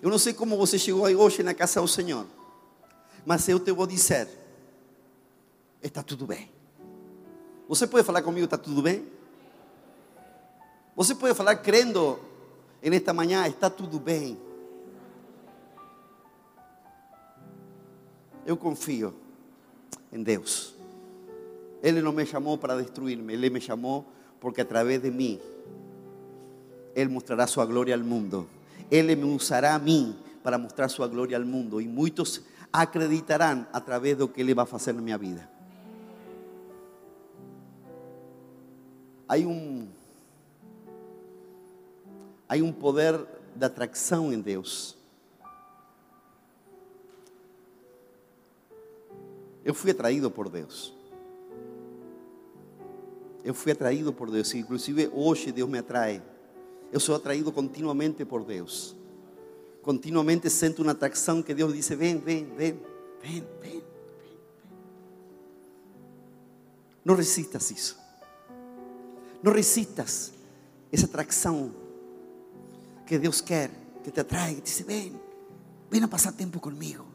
Eu 0.03 0.11
não 0.11 0.19
sei 0.19 0.35
como 0.35 0.57
você 0.57 0.79
chegou 0.79 1.05
hoje 1.05 1.43
na 1.43 1.55
casa 1.55 1.81
do 1.81 1.89
Senhor, 1.89 2.27
mas 3.25 3.49
eu 3.49 3.59
te 3.59 3.73
vou 3.73 3.87
dizer: 3.87 4.29
está 5.83 6.03
tudo 6.03 6.27
bem. 6.27 6.51
Você 7.67 7.87
pode 7.87 8.05
falar 8.05 8.21
comigo, 8.21 8.45
está 8.45 8.59
tudo 8.59 8.83
bem? 8.83 9.07
Você 10.95 11.15
pode 11.15 11.35
falar 11.35 11.57
crendo 11.57 12.21
nesta 12.83 13.15
manhã, 13.15 13.49
está 13.49 13.71
tudo 13.71 13.99
bem. 13.99 14.39
Eu 18.47 18.57
confio 18.57 19.15
em 20.13 20.23
Deus. 20.23 20.75
Ele 21.83 22.01
não 22.01 22.13
me 22.13 22.25
chamou 22.25 22.57
para 22.57 22.77
destruir-me, 22.77 23.33
Ele 23.33 23.51
me 23.51 23.61
chamou 23.61 24.07
porque 24.41 24.61
a 24.61 24.65
través 24.65 25.01
de 25.03 25.11
mim, 25.11 25.41
Ele 26.95 27.11
mostrará 27.11 27.47
sua 27.47 27.65
glória 27.65 27.95
ao 27.95 28.01
mundo. 28.01 28.49
Ele 28.91 29.17
me 29.17 29.25
usará 29.25 29.75
a 29.75 29.79
mim 29.79 30.17
para 30.43 30.59
mostrar 30.59 30.89
sua 30.89 31.09
glória 31.09 31.37
ao 31.39 31.45
mundo. 31.45 31.81
E 31.81 31.89
muitos 31.89 32.43
acreditarão 32.73 33.67
a 33.73 33.81
través 33.81 34.17
do 34.17 34.29
que 34.29 34.41
Ele 34.41 34.55
vai 34.55 34.67
fazer 34.67 34.93
na 34.93 35.01
minha 35.01 35.17
vida. 35.17 35.49
Há 39.27 39.37
um, 39.37 39.89
há 42.49 42.57
um 42.57 42.73
poder 42.73 43.19
de 43.57 43.65
atração 43.65 44.33
em 44.33 44.41
Deus. 44.41 44.97
Eu 49.65 49.73
fui 49.73 49.91
atraído 49.91 50.31
por 50.31 50.49
Deus. 50.49 50.95
Eu 53.43 53.55
fui 53.55 53.73
atraído 53.73 54.13
por 54.13 54.31
Deus. 54.31 54.53
Inclusive 54.55 55.11
hoje 55.13 55.51
Deus 55.51 55.69
me 55.69 55.79
atrai. 55.79 56.23
Eu 56.93 57.01
sou 57.01 57.15
atraído 57.15 57.51
continuamente 57.51 58.25
por 58.25 58.45
Deus. 58.45 58.95
Continuamente 59.83 60.49
sinto 60.51 60.83
uma 60.83 60.93
atração 60.93 61.43
que 61.43 61.55
Deus 61.55 61.73
diz: 61.73 61.89
vem, 61.89 62.19
vem, 62.19 62.45
vem, 62.55 62.81
vem, 63.23 63.47
vem. 63.61 63.83
Não 67.05 67.15
resistas 67.15 67.71
isso. 67.71 67.99
Não 69.43 69.53
resistas 69.53 70.33
essa 70.91 71.05
atração 71.07 71.75
que 73.07 73.19
Deus 73.19 73.43
quer, 73.43 73.71
que 74.03 74.11
te 74.11 74.21
atrai, 74.21 74.55
que 74.55 74.63
te 74.63 74.65
diz: 74.65 74.81
vem, 74.81 75.21
vem 75.91 76.03
a 76.03 76.09
passar 76.09 76.33
tempo 76.33 76.61
comigo. 76.61 77.14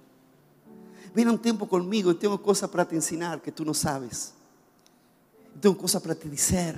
Ven 1.13 1.29
un 1.29 1.39
tiempo 1.39 1.67
conmigo, 1.67 2.15
tengo 2.15 2.41
cosas 2.41 2.69
para 2.69 2.87
te 2.87 2.95
enseñar 2.95 3.41
que 3.41 3.51
tú 3.51 3.65
no 3.65 3.73
sabes. 3.73 4.33
Tengo 5.59 5.77
cosas 5.77 6.01
para 6.01 6.15
te 6.15 6.29
decir. 6.29 6.75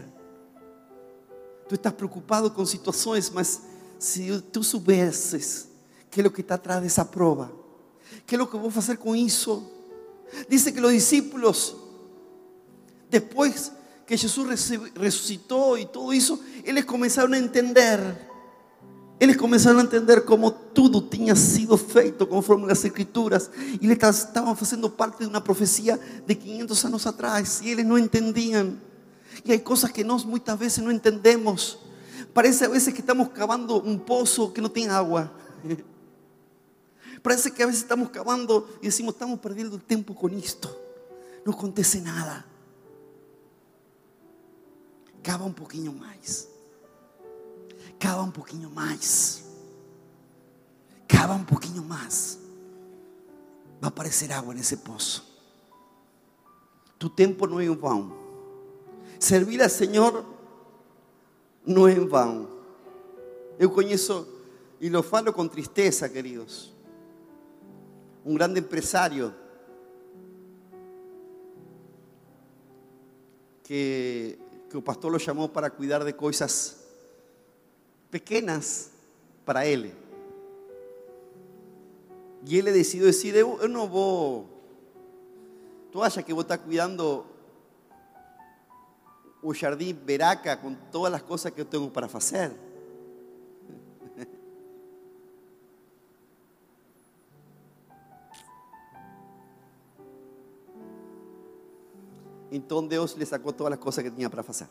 Tú 1.68 1.76
estás 1.76 1.94
preocupado 1.94 2.54
con 2.54 2.66
situaciones, 2.66 3.32
mas 3.32 3.62
si 3.98 4.40
tú 4.52 4.64
supieses 4.64 5.68
qué 6.10 6.22
es 6.22 6.24
lo 6.24 6.34
que 6.34 6.42
está 6.42 6.56
atrás 6.56 6.82
de 6.82 6.88
esa 6.88 7.10
prueba, 7.10 7.52
qué 8.26 8.36
es 8.36 8.40
lo 8.40 8.50
que 8.50 8.58
voy 8.58 8.72
a 8.74 8.80
hacer 8.80 8.98
con 8.98 9.16
eso. 9.16 9.70
Dice 10.50 10.74
que 10.74 10.82
los 10.82 10.92
discípulos, 10.92 11.76
después 13.10 13.72
que 14.06 14.18
Jesús 14.18 14.48
resucitó 14.96 15.78
y 15.78 15.86
todo 15.86 16.12
eso, 16.12 16.40
ellos 16.66 16.86
comenzaron 16.86 17.34
a 17.34 17.38
entender 17.38 18.31
eles 19.22 19.38
começaram 19.38 19.78
a 19.78 19.84
entender 19.84 20.22
como 20.22 20.50
tudo 20.50 21.00
tinha 21.00 21.36
sido 21.36 21.78
feito 21.78 22.26
conforme 22.26 22.72
as 22.72 22.84
escrituras 22.84 23.52
e 23.80 23.86
eles 23.86 24.18
estavam 24.18 24.56
fazendo 24.56 24.90
parte 24.90 25.20
de 25.20 25.28
uma 25.28 25.40
profecia 25.40 26.00
de 26.26 26.34
500 26.34 26.86
anos 26.86 27.06
atrás 27.06 27.62
e 27.64 27.70
eles 27.70 27.86
não 27.86 28.00
entendiam. 28.00 28.80
E 29.46 29.54
há 29.54 29.60
coisas 29.60 29.92
que 29.92 30.04
nós 30.04 30.24
muitas 30.24 30.58
vezes 30.58 30.80
não 30.80 30.92
entendemos. 30.92 31.78
Parece 32.34 32.66
a 32.66 32.70
vezes 32.70 32.92
que 32.92 33.02
estamos 33.02 33.28
cavando 33.28 33.88
um 33.88 33.96
poço 33.96 34.50
que 34.50 34.60
não 34.60 34.70
tem 34.70 34.90
água. 34.90 35.32
Parece 37.22 37.52
que 37.52 37.62
a 37.62 37.68
vezes 37.68 37.82
estamos 37.82 38.10
cavando 38.10 38.68
e 38.82 38.86
decimos, 38.88 39.14
estamos 39.14 39.40
perdendo 39.40 39.78
tempo 39.78 40.16
com 40.16 40.30
isto. 40.30 40.76
Não 41.46 41.54
acontece 41.54 42.02
nada. 42.02 42.44
Cava 45.22 45.44
um 45.44 45.54
pouquinho 45.54 45.94
mais. 45.94 46.51
Cava 48.02 48.24
um 48.24 48.32
pouquinho 48.32 48.68
mais. 48.72 49.44
Cava 51.08 51.34
um 51.34 51.44
pouquinho 51.44 51.84
mais. 51.84 52.40
Vai 53.80 53.90
aparecer 53.90 54.32
água 54.32 54.56
nesse 54.56 54.78
poço. 54.78 55.24
Tu 56.98 57.08
tempo 57.12 57.46
não 57.46 57.60
é 57.60 57.66
em 57.66 57.76
vão. 57.76 58.12
Servir 59.20 59.62
ao 59.62 59.70
Senhor 59.70 60.26
não 61.64 61.88
é 61.88 61.92
em 61.92 62.08
vão. 62.08 62.50
Eu 63.60 63.70
conheço, 63.70 64.28
e 64.80 64.90
lo 64.90 65.04
falo 65.04 65.32
com 65.32 65.48
tristeza, 65.48 66.10
queridos, 66.10 66.74
um 68.26 68.34
grande 68.34 68.62
empresário 68.62 69.32
que, 73.64 74.40
que 74.68 74.76
o 74.76 74.82
pastor 74.82 75.12
lo 75.12 75.20
chamou 75.20 75.48
para 75.50 75.70
cuidar 75.70 76.04
de 76.04 76.14
coisas 76.14 76.81
pequenas 78.12 78.92
para 79.46 79.66
ele. 79.66 79.96
E 82.46 82.58
ele 82.58 82.72
decidiu 82.72 83.10
dizer: 83.10 83.36
Eu, 83.36 83.58
eu 83.62 83.70
não 83.70 83.88
vou. 83.88 84.50
Tu 85.92 86.02
acha 86.04 86.22
que 86.22 86.34
vou 86.34 86.42
estar 86.42 86.58
cuidando 86.58 87.26
o 89.42 89.54
jardim 89.54 89.94
Veraca 89.94 90.56
com 90.56 90.74
todas 90.92 91.14
as 91.14 91.22
coisas 91.22 91.52
que 91.52 91.62
eu 91.62 91.66
tenho 91.66 91.90
para 91.90 92.08
fazer? 92.08 92.52
Então 102.54 102.86
Deus 102.86 103.14
lhe 103.14 103.26
sacou 103.26 103.54
todas 103.54 103.74
as 103.74 103.80
coisas 103.80 104.04
que 104.04 104.12
tinha 104.12 104.30
para 104.30 104.44
fazer. 104.44 104.68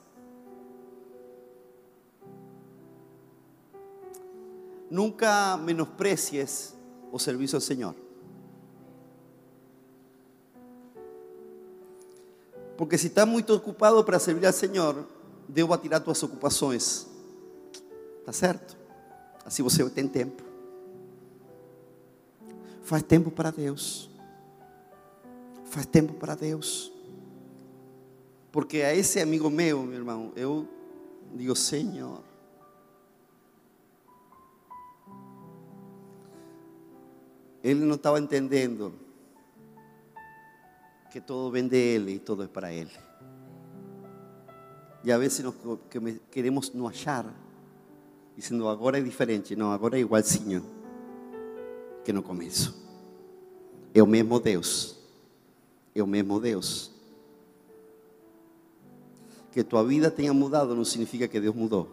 Nunca 4.91 5.57
menosprecies 5.57 6.75
o 7.13 7.19
servicio 7.19 7.57
al 7.57 7.63
Señor. 7.63 7.95
Porque 12.77 12.99
si 12.99 13.07
estás 13.07 13.27
muy 13.27 13.45
ocupado 13.49 14.05
para 14.05 14.19
servir 14.19 14.47
al 14.47 14.53
Señor, 14.53 15.07
Deus 15.47 15.69
vai 15.69 15.79
tirar 15.79 16.01
tuas 16.01 16.23
ocupações. 16.23 17.07
Tá 18.25 18.33
certo? 18.33 18.77
Assim 19.45 19.63
você 19.63 19.89
tem 19.91 20.09
tempo. 20.09 20.43
Faz 22.83 23.03
tempo 23.03 23.31
para 23.31 23.51
Deus. 23.51 24.11
Faz 25.67 25.87
tempo 25.87 26.15
para 26.15 26.35
Deus. 26.35 26.93
Porque 28.51 28.83
a 28.83 28.95
esse 28.95 29.21
amigo 29.21 29.49
meu, 29.49 29.83
meu 29.83 29.99
irmão, 29.99 30.33
eu 30.35 30.67
digo, 31.35 31.55
Senhor, 31.55 32.23
Ele 37.63 37.85
não 37.85 37.97
estava 37.97 38.19
entendendo 38.19 38.95
que 41.11 41.21
todo 41.21 41.51
vem 41.51 41.67
de 41.67 41.77
Ele 41.77 42.15
e 42.15 42.19
todo 42.19 42.43
é 42.43 42.47
para 42.47 42.73
Ele. 42.73 42.93
E 45.03 45.11
a 45.11 45.19
vezes 45.19 45.41
nós 45.41 45.55
queremos 46.31 46.73
nos 46.73 46.91
achar, 46.91 47.27
dizendo 48.37 48.69
agora 48.69 48.99
é 48.99 49.03
diferente. 49.03 49.57
Não, 49.57 49.73
agora 49.73 49.97
é 49.99 50.01
igualzinho 50.01 50.65
que 52.05 52.13
no 52.13 52.23
começo. 52.23 52.81
É 53.95 54.03
o 54.03 54.07
mesmo 54.07 54.39
Deus. 54.39 54.97
É 55.95 56.03
o 56.03 56.07
mesmo 56.07 56.39
Deus. 56.39 56.91
Que 59.51 59.65
tua 59.65 59.85
vida 59.85 60.11
tenha 60.11 60.33
mudado 60.33 60.75
não 60.75 60.85
significa 60.85 61.27
que 61.27 61.41
Deus 61.41 61.55
mudou. 61.55 61.89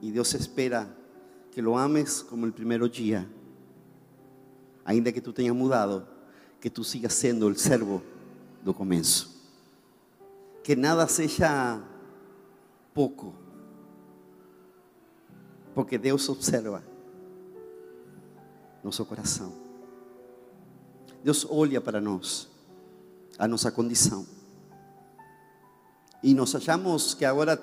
E 0.00 0.10
Deus 0.10 0.32
espera 0.34 1.01
que 1.52 1.62
lo 1.62 1.78
ames 1.78 2.24
como 2.28 2.46
el 2.46 2.52
primer 2.52 2.90
día. 2.90 3.28
Ainda 4.84 5.12
que 5.12 5.20
tú 5.20 5.32
tenhas 5.32 5.54
mudado, 5.54 6.08
que 6.60 6.70
tú 6.70 6.82
sigas 6.82 7.12
siendo 7.12 7.46
el 7.46 7.56
servo 7.56 8.02
do 8.64 8.74
comienzo. 8.74 9.28
Que 10.64 10.74
nada 10.74 11.06
seja 11.06 11.80
poco. 12.94 13.34
Porque 15.74 15.98
Deus 15.98 16.28
observa 16.28 16.82
nosso 18.82 19.04
coração. 19.04 19.52
Deus 21.22 21.46
olha 21.48 21.80
para 21.80 22.00
nós, 22.00 22.48
a 23.38 23.46
nossa 23.46 23.70
condição. 23.70 24.26
E 26.22 26.34
nós 26.34 26.54
achamos 26.54 27.14
que 27.14 27.24
agora, 27.24 27.60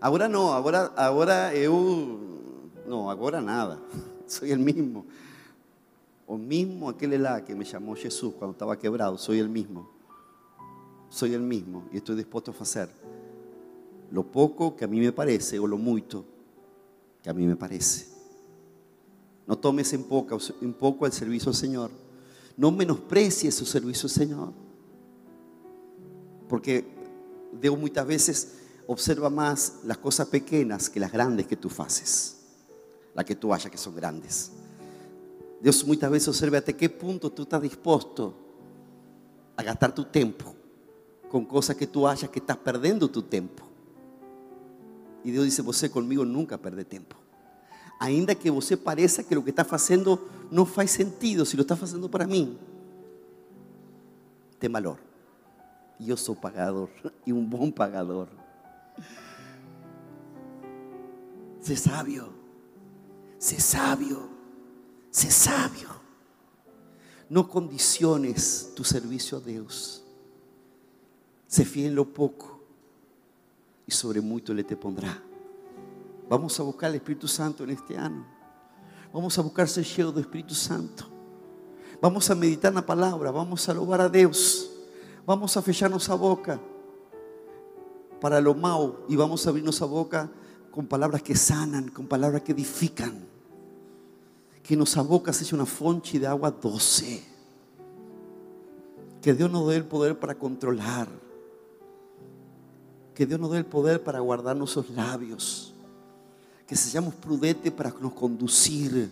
agora 0.00 0.28
não, 0.28 0.52
agora, 0.52 0.92
agora 0.96 1.54
eu, 1.54 2.41
não, 2.86 3.08
agora 3.08 3.40
nada, 3.40 3.80
sou 4.26 4.48
o 4.48 4.58
mesmo. 4.58 5.06
O 6.26 6.36
mismo 6.36 6.88
aquele 6.88 7.18
lá 7.18 7.40
que 7.40 7.54
me 7.54 7.64
chamou 7.64 7.96
Jesus 7.96 8.34
quando 8.38 8.52
estava 8.52 8.76
quebrado, 8.76 9.18
sou 9.18 9.34
o 9.34 9.48
mesmo. 9.48 9.88
Sou 11.10 11.28
o 11.28 11.40
mesmo 11.40 11.84
e 11.92 11.98
estou 11.98 12.16
disposto 12.16 12.50
a 12.50 12.54
fazer 12.54 12.88
lo 14.12 14.24
pouco 14.24 14.72
que 14.72 14.84
a 14.84 14.86
mim 14.86 15.00
me 15.00 15.10
parece 15.10 15.58
ou 15.58 15.66
lo 15.66 15.78
muito 15.78 16.24
que 17.22 17.30
a 17.30 17.32
mim 17.32 17.46
me 17.46 17.56
parece. 17.56 18.12
Não 19.46 19.56
tomes 19.56 19.92
em 19.92 20.02
pouco, 20.02 20.36
em 20.60 20.70
pouco 20.70 21.06
o 21.06 21.10
serviço 21.10 21.48
ao 21.48 21.54
Senhor. 21.54 21.90
Não 22.56 22.70
menosprecies 22.70 23.60
o 23.60 23.66
serviço 23.66 24.06
ao 24.06 24.10
Senhor. 24.10 24.52
Porque 26.48 26.84
Deus 27.54 27.78
muitas 27.78 28.06
vezes 28.06 28.52
observa 28.86 29.30
mais 29.30 29.80
as 29.88 29.96
coisas 29.96 30.28
pequenas 30.28 30.88
que 30.88 31.02
as 31.02 31.10
grandes 31.10 31.46
que 31.46 31.56
tu 31.56 31.68
fazes. 31.68 32.41
Las 33.14 33.24
que 33.24 33.34
tu 33.34 33.52
achas 33.52 33.70
que 33.70 33.78
são 33.78 33.92
grandes. 33.92 34.52
Deus 35.60 35.84
muitas 35.84 36.10
vezes 36.10 36.28
observa 36.28 36.58
até 36.58 36.72
que 36.72 36.88
ponto 36.88 37.30
tu 37.30 37.42
estás 37.42 37.62
disposto 37.62 38.34
a 39.56 39.62
gastar 39.62 39.92
tu 39.92 40.04
tempo 40.04 40.54
com 41.30 41.44
coisas 41.46 41.76
que 41.76 41.86
tu 41.86 42.06
achas 42.06 42.28
que 42.30 42.38
estás 42.38 42.56
perdendo 42.56 43.08
tu 43.08 43.22
tempo. 43.22 43.62
E 45.24 45.30
Deus 45.30 45.44
diz: 45.44 45.58
Você 45.58 45.88
comigo 45.88 46.24
nunca 46.24 46.58
perde 46.58 46.84
tempo. 46.84 47.16
Ainda 48.00 48.34
que 48.34 48.50
você 48.50 48.76
pareça 48.76 49.22
que 49.22 49.36
o 49.36 49.42
que 49.42 49.50
está 49.50 49.62
fazendo 49.62 50.18
não 50.50 50.66
faz 50.66 50.90
sentido, 50.90 51.46
se 51.46 51.56
lo 51.56 51.62
está 51.62 51.76
fazendo 51.76 52.08
para 52.08 52.26
mim, 52.26 52.58
tem 54.58 54.68
valor. 54.68 54.98
Eu 56.04 56.16
sou 56.16 56.34
pagador 56.34 56.88
e 57.24 57.32
um 57.32 57.44
bom 57.44 57.70
pagador. 57.70 58.26
Ser 61.60 61.76
sábio, 61.76 62.32
ser 63.42 63.60
sábio, 63.60 64.30
ser 65.10 65.32
sábio. 65.32 65.90
Não 67.28 67.42
condiciones 67.42 68.70
tu 68.76 68.84
serviço 68.84 69.34
a 69.34 69.40
Deus. 69.40 70.00
Se 71.48 71.64
fiel 71.64 71.88
en 71.88 71.96
lo 71.96 72.06
pouco 72.06 72.60
e 73.84 73.90
sobre 73.92 74.20
muito 74.20 74.52
Ele 74.52 74.62
te 74.62 74.76
pondrá. 74.76 75.20
Vamos 76.28 76.58
a 76.60 76.62
buscar 76.62 76.92
o 76.92 76.94
Espírito 76.94 77.26
Santo 77.26 77.66
neste 77.66 77.94
ano. 77.94 78.24
Vamos 79.12 79.36
a 79.36 79.42
buscar 79.42 79.66
ser 79.66 79.82
cheio 79.82 80.12
do 80.12 80.20
Espírito 80.20 80.54
Santo. 80.54 81.10
Vamos 82.00 82.30
a 82.30 82.36
meditar 82.36 82.72
na 82.72 82.82
palavra. 82.82 83.32
Vamos 83.32 83.68
a 83.68 83.72
louvar 83.72 84.02
a 84.02 84.08
Deus. 84.08 84.70
Vamos 85.26 85.56
a 85.56 85.62
fechar 85.62 85.90
nossa 85.90 86.16
boca 86.16 86.60
para 88.20 88.40
lo 88.40 88.54
mal 88.54 89.04
e 89.08 89.16
vamos 89.16 89.44
a 89.44 89.50
abrir 89.50 89.62
nossa 89.62 89.84
boca 89.84 90.30
com 90.70 90.84
palavras 90.84 91.22
que 91.22 91.34
sanan, 91.34 91.88
com 91.88 92.06
palavras 92.06 92.42
que 92.44 92.52
edifican. 92.52 93.31
Que 94.62 94.76
nossa 94.76 95.02
boca 95.02 95.32
seja 95.32 95.56
uma 95.56 95.66
fonte 95.66 96.18
de 96.18 96.26
água 96.26 96.50
doce. 96.50 97.22
Que 99.20 99.32
Deus 99.32 99.50
nos 99.50 99.68
dê 99.68 99.80
o 99.80 99.84
poder 99.84 100.14
para 100.14 100.34
controlar. 100.34 101.08
Que 103.14 103.26
Deus 103.26 103.40
nos 103.40 103.50
dê 103.50 103.60
o 103.60 103.64
poder 103.64 103.98
para 104.00 104.20
guardar 104.20 104.54
nossos 104.54 104.88
lábios. 104.94 105.74
Que 106.66 106.76
sejamos 106.76 107.14
prudentes 107.14 107.72
para 107.72 107.90
nos 107.90 108.12
conduzir. 108.12 109.10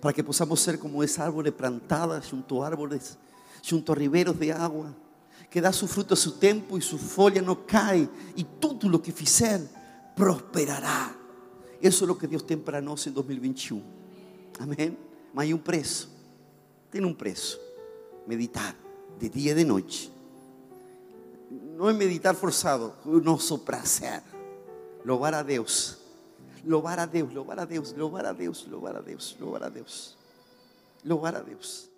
Para 0.00 0.12
que 0.12 0.22
possamos 0.22 0.60
ser 0.60 0.78
como 0.78 1.02
esa 1.02 1.24
árvore 1.24 1.50
plantada 1.50 2.20
junto 2.20 2.62
a 2.62 2.66
árboles, 2.66 3.16
junto 3.62 3.92
a 3.92 3.94
riberos 3.94 4.38
de 4.38 4.52
agua. 4.52 4.94
Que 5.50 5.60
dá 5.60 5.72
su 5.72 5.86
fruto 5.86 6.12
a 6.12 6.16
su 6.16 6.32
tempo 6.32 6.76
e 6.76 6.82
su 6.82 6.98
folha 6.98 7.40
não 7.40 7.54
cai. 7.54 8.08
E 8.36 8.44
tudo 8.44 8.94
o 8.94 8.98
que 8.98 9.10
fizer 9.10 9.60
prosperará. 10.14 11.14
Isso 11.80 12.04
é 12.04 12.10
o 12.10 12.14
que 12.14 12.26
Deus 12.26 12.42
tem 12.42 12.58
para 12.58 12.80
nós 12.80 13.06
em 13.06 13.10
2021. 13.10 13.95
Amém? 14.58 14.96
Mas 15.32 15.44
hay 15.46 15.54
um 15.54 15.58
preço. 15.58 16.10
Tem 16.90 17.04
um 17.04 17.14
preço. 17.14 17.60
Meditar 18.26 18.76
de 19.18 19.28
dia 19.28 19.52
e 19.52 19.54
de 19.54 19.64
noite. 19.64 20.12
Não 21.50 21.88
é 21.88 21.92
meditar 21.92 22.34
forçado, 22.34 22.92
o 23.04 23.20
nosso 23.20 23.58
prazer. 23.58 24.22
Louvar 25.04 25.34
a 25.34 25.42
Deus. 25.42 25.98
Louvar 26.64 26.98
a 26.98 27.06
Deus, 27.06 27.32
louvar 27.32 27.58
a 27.60 27.64
Deus, 27.64 27.92
louvar 27.92 28.26
a 28.26 28.32
Deus, 28.32 28.66
louvar 28.66 28.96
a 28.96 29.00
Deus, 29.00 29.36
louvar 29.38 29.62
a 29.62 29.68
Deus. 29.68 30.16
Louvar 31.04 31.36
a 31.36 31.40
Deus. 31.40 31.88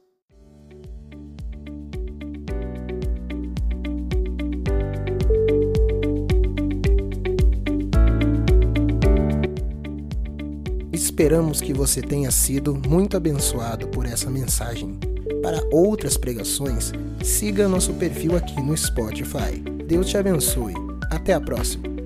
Esperamos 11.18 11.60
que 11.60 11.72
você 11.72 12.00
tenha 12.00 12.30
sido 12.30 12.80
muito 12.88 13.16
abençoado 13.16 13.88
por 13.88 14.06
essa 14.06 14.30
mensagem. 14.30 14.96
Para 15.42 15.60
outras 15.72 16.16
pregações, 16.16 16.92
siga 17.24 17.66
nosso 17.66 17.92
perfil 17.94 18.36
aqui 18.36 18.62
no 18.62 18.76
Spotify. 18.76 19.58
Deus 19.84 20.06
te 20.06 20.16
abençoe. 20.16 20.74
Até 21.10 21.34
a 21.34 21.40
próxima. 21.40 21.97